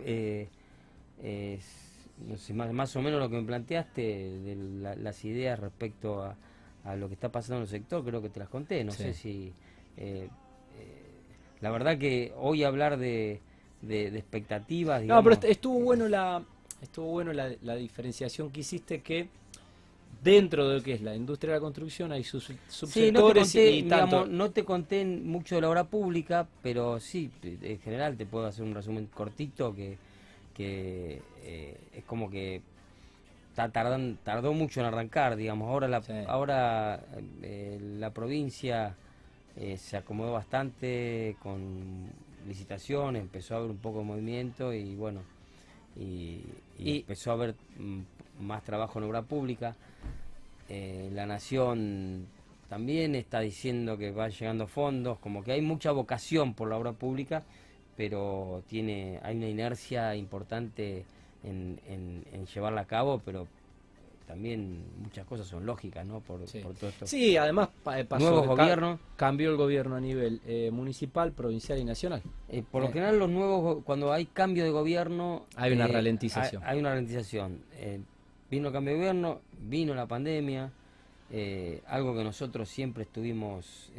eh, 0.00 0.46
no 2.28 2.36
sé, 2.36 2.52
más, 2.52 2.70
más, 2.74 2.94
o 2.96 3.00
menos 3.00 3.18
lo 3.18 3.30
que 3.30 3.36
me 3.36 3.44
planteaste, 3.44 4.02
de 4.02 4.96
las 5.00 5.24
ideas 5.24 5.58
respecto 5.58 6.22
a, 6.22 6.36
a, 6.84 6.94
lo 6.94 7.08
que 7.08 7.14
está 7.14 7.30
pasando 7.32 7.56
en 7.56 7.62
el 7.62 7.68
sector, 7.68 8.04
creo 8.04 8.20
que 8.20 8.28
te 8.28 8.40
las 8.40 8.50
conté, 8.50 8.84
no 8.84 8.92
sé 8.92 9.14
si... 9.14 9.54
Eh, 9.96 10.28
la 11.62 11.70
verdad 11.70 11.96
que 11.96 12.34
hoy 12.36 12.62
hablar 12.62 12.98
de, 12.98 13.40
de, 13.80 14.08
expectativas... 14.08 15.02
No, 15.02 15.22
pero 15.22 15.38
estuvo 15.48 15.80
bueno 15.80 16.08
la 16.08 16.42
estuvo 16.84 17.06
bueno 17.06 17.32
la, 17.32 17.74
diferenciación 17.76 18.50
que 18.50 18.60
hiciste 18.60 19.02
que 19.02 19.28
dentro 20.22 20.68
de 20.68 20.78
lo 20.78 20.82
que 20.82 20.94
es 20.94 21.02
la 21.02 21.14
industria 21.14 21.52
de 21.52 21.58
la 21.58 21.60
construcción 21.60 22.12
hay 22.12 22.24
sus 22.24 22.50
subsectores 22.68 23.48
sí, 23.48 23.82
no 23.82 23.82
te 23.82 23.82
conté, 23.82 23.88
tanto... 23.88 24.26
no 24.26 24.50
te 24.50 24.64
conté 24.64 25.04
mucho 25.04 25.54
de 25.56 25.60
la 25.60 25.68
obra 25.68 25.84
pública, 25.84 26.46
pero 26.62 26.98
sí, 27.00 27.30
en 27.42 27.78
general 27.80 28.16
te 28.16 28.24
puedo 28.24 28.46
hacer 28.46 28.64
un 28.64 28.74
resumen 28.74 29.06
cortito 29.06 29.74
que, 29.74 29.98
que 30.54 31.20
eh, 31.42 31.76
es 31.94 32.04
como 32.04 32.30
que 32.30 32.62
está 33.50 33.68
tardan, 33.68 34.18
tardó 34.24 34.52
mucho 34.52 34.80
en 34.80 34.86
arrancar, 34.86 35.36
digamos. 35.36 35.68
Ahora 35.68 35.86
la, 35.86 36.02
ahora 36.26 37.04
eh, 37.42 37.78
la 37.98 38.10
provincia 38.10 38.96
eh, 39.56 39.76
se 39.76 39.96
acomodó 39.96 40.32
bastante 40.32 41.36
con 41.40 42.10
licitaciones, 42.48 43.22
empezó 43.22 43.54
a 43.54 43.58
haber 43.58 43.70
un 43.70 43.76
poco 43.76 44.00
de 44.00 44.04
movimiento 44.04 44.72
y 44.72 44.96
bueno, 44.96 45.20
y, 45.96 46.40
empezó 46.78 47.30
a 47.30 47.34
haber 47.34 47.54
mm, 47.78 48.00
más 48.40 48.62
trabajo 48.62 48.98
en 48.98 49.04
obra 49.04 49.22
pública. 49.22 49.76
Eh, 50.68 51.10
la 51.12 51.26
Nación 51.26 52.26
también 52.68 53.14
está 53.14 53.40
diciendo 53.40 53.96
que 53.98 54.10
va 54.10 54.28
llegando 54.28 54.66
fondos, 54.66 55.18
como 55.18 55.44
que 55.44 55.52
hay 55.52 55.60
mucha 55.60 55.92
vocación 55.92 56.54
por 56.54 56.68
la 56.68 56.76
obra 56.76 56.92
pública, 56.92 57.44
pero 57.96 58.62
tiene 58.68 59.20
hay 59.22 59.36
una 59.36 59.48
inercia 59.48 60.16
importante 60.16 61.04
en, 61.44 61.78
en 61.86 62.46
llevarla 62.46 62.80
a 62.82 62.86
cabo, 62.86 63.20
pero 63.24 63.46
también 64.26 64.82
muchas 65.02 65.26
cosas 65.26 65.46
son 65.46 65.66
lógicas, 65.66 66.06
¿no? 66.06 66.20
Por, 66.20 66.46
sí. 66.48 66.60
todo 66.60 66.88
esto. 66.88 67.06
Sí, 67.06 67.36
además 67.36 67.68
eh, 67.94 68.04
pasó 68.04 68.24
nuevos 68.24 68.46
gobiernos. 68.46 68.98
cambió 69.16 69.50
el 69.50 69.56
gobierno 69.56 69.96
a 69.96 70.00
nivel 70.00 70.40
eh, 70.46 70.70
municipal, 70.72 71.32
provincial 71.32 71.78
y 71.78 71.84
nacional. 71.84 72.22
Eh, 72.48 72.62
por 72.68 72.82
lo 72.82 72.88
general, 72.88 73.18
los 73.18 73.28
nuevos, 73.28 73.84
cuando 73.84 74.12
hay 74.12 74.26
cambio 74.26 74.64
de 74.64 74.70
gobierno. 74.70 75.44
Hay 75.56 75.72
una 75.72 75.86
ralentización. 75.86 76.62
Hay, 76.64 76.78
una 76.78 76.90
ralentización. 76.90 77.60
vino 78.50 78.68
el 78.68 78.72
cambio 78.72 78.94
de 78.94 78.98
gobierno, 78.98 79.40
vino 79.60 79.94
la 79.94 80.06
pandemia, 80.06 80.72
algo 81.86 82.16
que 82.16 82.24
nosotros 82.24 82.68
siempre 82.68 83.02
estuvimos 83.02 83.90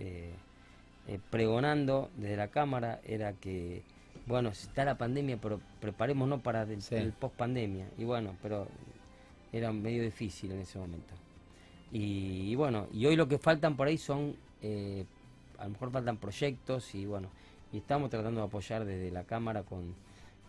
pregonando 1.30 2.10
desde 2.18 2.38
la 2.38 2.48
Cámara 2.48 3.00
era 3.06 3.34
que. 3.34 3.84
Bueno, 4.28 4.50
está 4.50 4.86
la 4.86 4.98
pandemia, 4.98 5.38
pero 5.40 5.62
preparémonos 5.80 6.42
para 6.42 6.64
el, 6.64 6.80
el 6.90 7.14
post 7.14 7.36
pandemia. 7.36 7.86
Y 7.96 8.06
bueno, 8.06 8.36
pero 8.42 8.68
era 9.56 9.72
medio 9.72 10.04
difícil 10.04 10.52
en 10.52 10.60
ese 10.60 10.78
momento. 10.78 11.14
Y, 11.92 12.54
bueno, 12.56 12.88
y 12.92 13.06
hoy 13.06 13.16
lo 13.16 13.28
que 13.28 13.38
faltan 13.38 13.78
por 13.78 13.88
ahí 13.88 13.98
son, 13.98 14.36
eh, 14.62 15.06
a 15.58 15.64
lo 15.64 15.70
mejor 15.70 15.92
faltan 15.92 16.18
proyectos 16.18 16.94
y 16.94 17.06
bueno, 17.06 17.30
y 17.72 17.78
estamos 17.78 18.10
tratando 18.10 18.42
de 18.42 18.48
apoyar 18.48 18.84
desde 18.84 19.12
la 19.12 19.24
Cámara 19.24 19.64
con, 19.64 19.96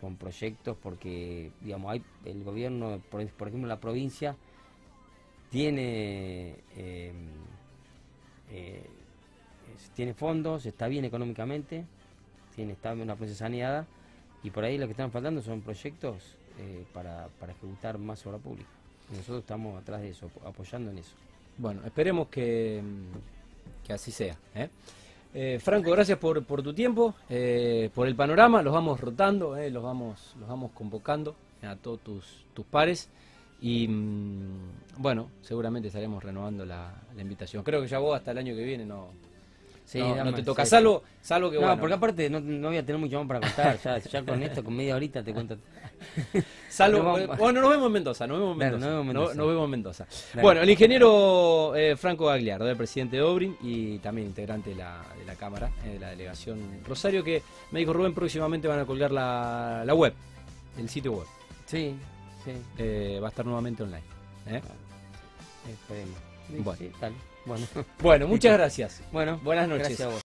con 0.00 0.16
proyectos 0.16 0.76
porque, 0.82 1.52
digamos, 1.60 1.92
hay 1.92 2.02
el 2.24 2.42
gobierno, 2.42 3.00
por, 3.10 3.20
ejemplo, 3.20 3.68
la 3.68 3.78
provincia 3.78 4.36
tiene, 5.50 6.56
em, 6.76 7.28
eh, 8.50 8.86
tiene 9.94 10.14
fondos, 10.14 10.66
está 10.66 10.88
bien 10.88 11.04
económicamente, 11.04 11.84
tiene 12.56 12.72
está 12.72 12.92
una 12.92 13.14
provincia 13.14 13.46
saneada 13.46 13.86
y 14.42 14.50
por 14.50 14.64
ahí 14.64 14.78
lo 14.78 14.86
que 14.86 14.92
están 14.92 15.12
faltando 15.12 15.42
son 15.42 15.60
proyectos 15.60 16.36
eh, 16.58 16.84
para, 16.92 17.28
para 17.38 17.52
ejecutar 17.52 17.98
más 17.98 18.26
obra 18.26 18.38
pública. 18.38 18.75
Nosotros 19.10 19.40
estamos 19.40 19.80
atrás 19.80 20.00
de 20.00 20.10
eso, 20.10 20.30
apoyando 20.44 20.90
en 20.90 20.98
eso. 20.98 21.14
Bueno, 21.58 21.82
esperemos 21.84 22.28
que, 22.28 22.82
que 23.84 23.92
así 23.92 24.10
sea. 24.10 24.36
¿eh? 24.54 24.68
Eh, 25.34 25.58
Franco, 25.60 25.90
gracias 25.90 26.18
por, 26.18 26.44
por 26.44 26.62
tu 26.62 26.72
tiempo, 26.74 27.14
eh, 27.28 27.90
por 27.94 28.08
el 28.08 28.16
panorama, 28.16 28.62
los 28.62 28.72
vamos 28.72 29.00
rotando, 29.00 29.56
los, 29.70 29.82
vamos, 29.82 30.34
los 30.40 30.48
vamos 30.48 30.72
convocando. 30.72 31.36
a 31.62 31.76
todos 31.76 32.00
tus, 32.00 32.44
tus 32.54 32.66
pares. 32.66 33.08
Y 33.60 33.88
mm, 33.88 34.98
bueno, 34.98 35.30
seguramente 35.42 35.88
estaremos 35.88 36.22
renovando 36.22 36.64
la, 36.66 36.92
la 37.14 37.22
invitación. 37.22 37.62
Creo 37.62 37.80
que 37.80 37.88
ya 37.88 37.98
vos 37.98 38.16
hasta 38.16 38.32
el 38.32 38.38
año 38.38 38.54
que 38.54 38.64
viene 38.64 38.84
no, 38.84 39.10
Sí, 39.86 40.00
no, 40.00 40.34
te 40.34 40.42
toca, 40.42 40.64
sí, 40.64 40.70
salvo, 40.70 41.04
salvo 41.22 41.48
que 41.48 41.56
No, 41.60 41.62
bueno, 41.68 41.78
porque 41.80 41.94
aparte 41.94 42.28
no, 42.28 42.40
no 42.40 42.68
voy 42.68 42.76
a 42.76 42.84
tener 42.84 43.00
mucho 43.00 43.18
más 43.22 43.28
para 43.28 43.40
contar. 43.40 43.78
Ya, 43.84 43.98
ya 43.98 44.22
con 44.24 44.42
esto, 44.42 44.64
con 44.64 44.74
media 44.74 44.96
horita 44.96 45.22
te 45.22 45.32
cuento. 45.32 45.56
salvo, 46.68 47.04
vamos- 47.04 47.38
bueno, 47.38 47.60
nos 47.60 47.70
vemos 47.70 47.86
en 47.86 47.92
Mendoza, 47.92 48.26
nos 48.26 48.38
vemos 48.40 48.52
en 48.54 48.58
Claro, 48.58 48.72
Mendoza. 48.78 48.90
nos 48.90 48.90
vemos 48.90 49.00
en 49.00 49.06
Mendoza. 49.16 49.34
nos 49.36 49.46
vemos 49.46 49.64
en 49.64 49.70
Mendoza. 49.70 50.06
Dale. 50.34 50.42
Bueno, 50.42 50.60
el 50.62 50.70
ingeniero 50.70 51.76
eh, 51.76 51.96
Franco 51.96 52.26
Gagliardo, 52.26 52.68
el 52.68 52.76
presidente 52.76 53.16
de 53.16 53.22
Obrin 53.22 53.56
y 53.62 53.98
también 53.98 54.26
integrante 54.26 54.70
de 54.70 54.76
la, 54.76 55.04
de 55.16 55.24
la 55.24 55.36
Cámara, 55.36 55.70
eh, 55.84 55.90
de 55.90 55.98
la 56.00 56.10
delegación 56.10 56.58
Rosario, 56.84 57.22
que 57.22 57.42
me 57.70 57.78
dijo 57.78 57.92
Rubén, 57.92 58.12
próximamente 58.12 58.66
van 58.66 58.80
a 58.80 58.86
colgar 58.86 59.12
la, 59.12 59.84
la 59.86 59.94
web, 59.94 60.12
el 60.78 60.88
sitio 60.88 61.12
web. 61.12 61.26
Sí, 61.66 61.94
sí, 62.44 62.50
Eh, 62.78 63.20
va 63.22 63.28
a 63.28 63.30
estar 63.30 63.44
nuevamente 63.46 63.84
online. 63.84 64.02
esperemos. 65.70 66.18
Bueno. 66.64 66.78
sí. 66.78 66.90
Bueno, 67.46 67.66
Bueno, 68.02 68.26
muchas 68.28 68.52
gracias. 68.54 69.02
bueno, 69.12 69.38
Buenas 69.42 69.68
noches. 69.68 69.88
Gracias 69.88 70.08
a 70.08 70.12
vos. 70.12 70.25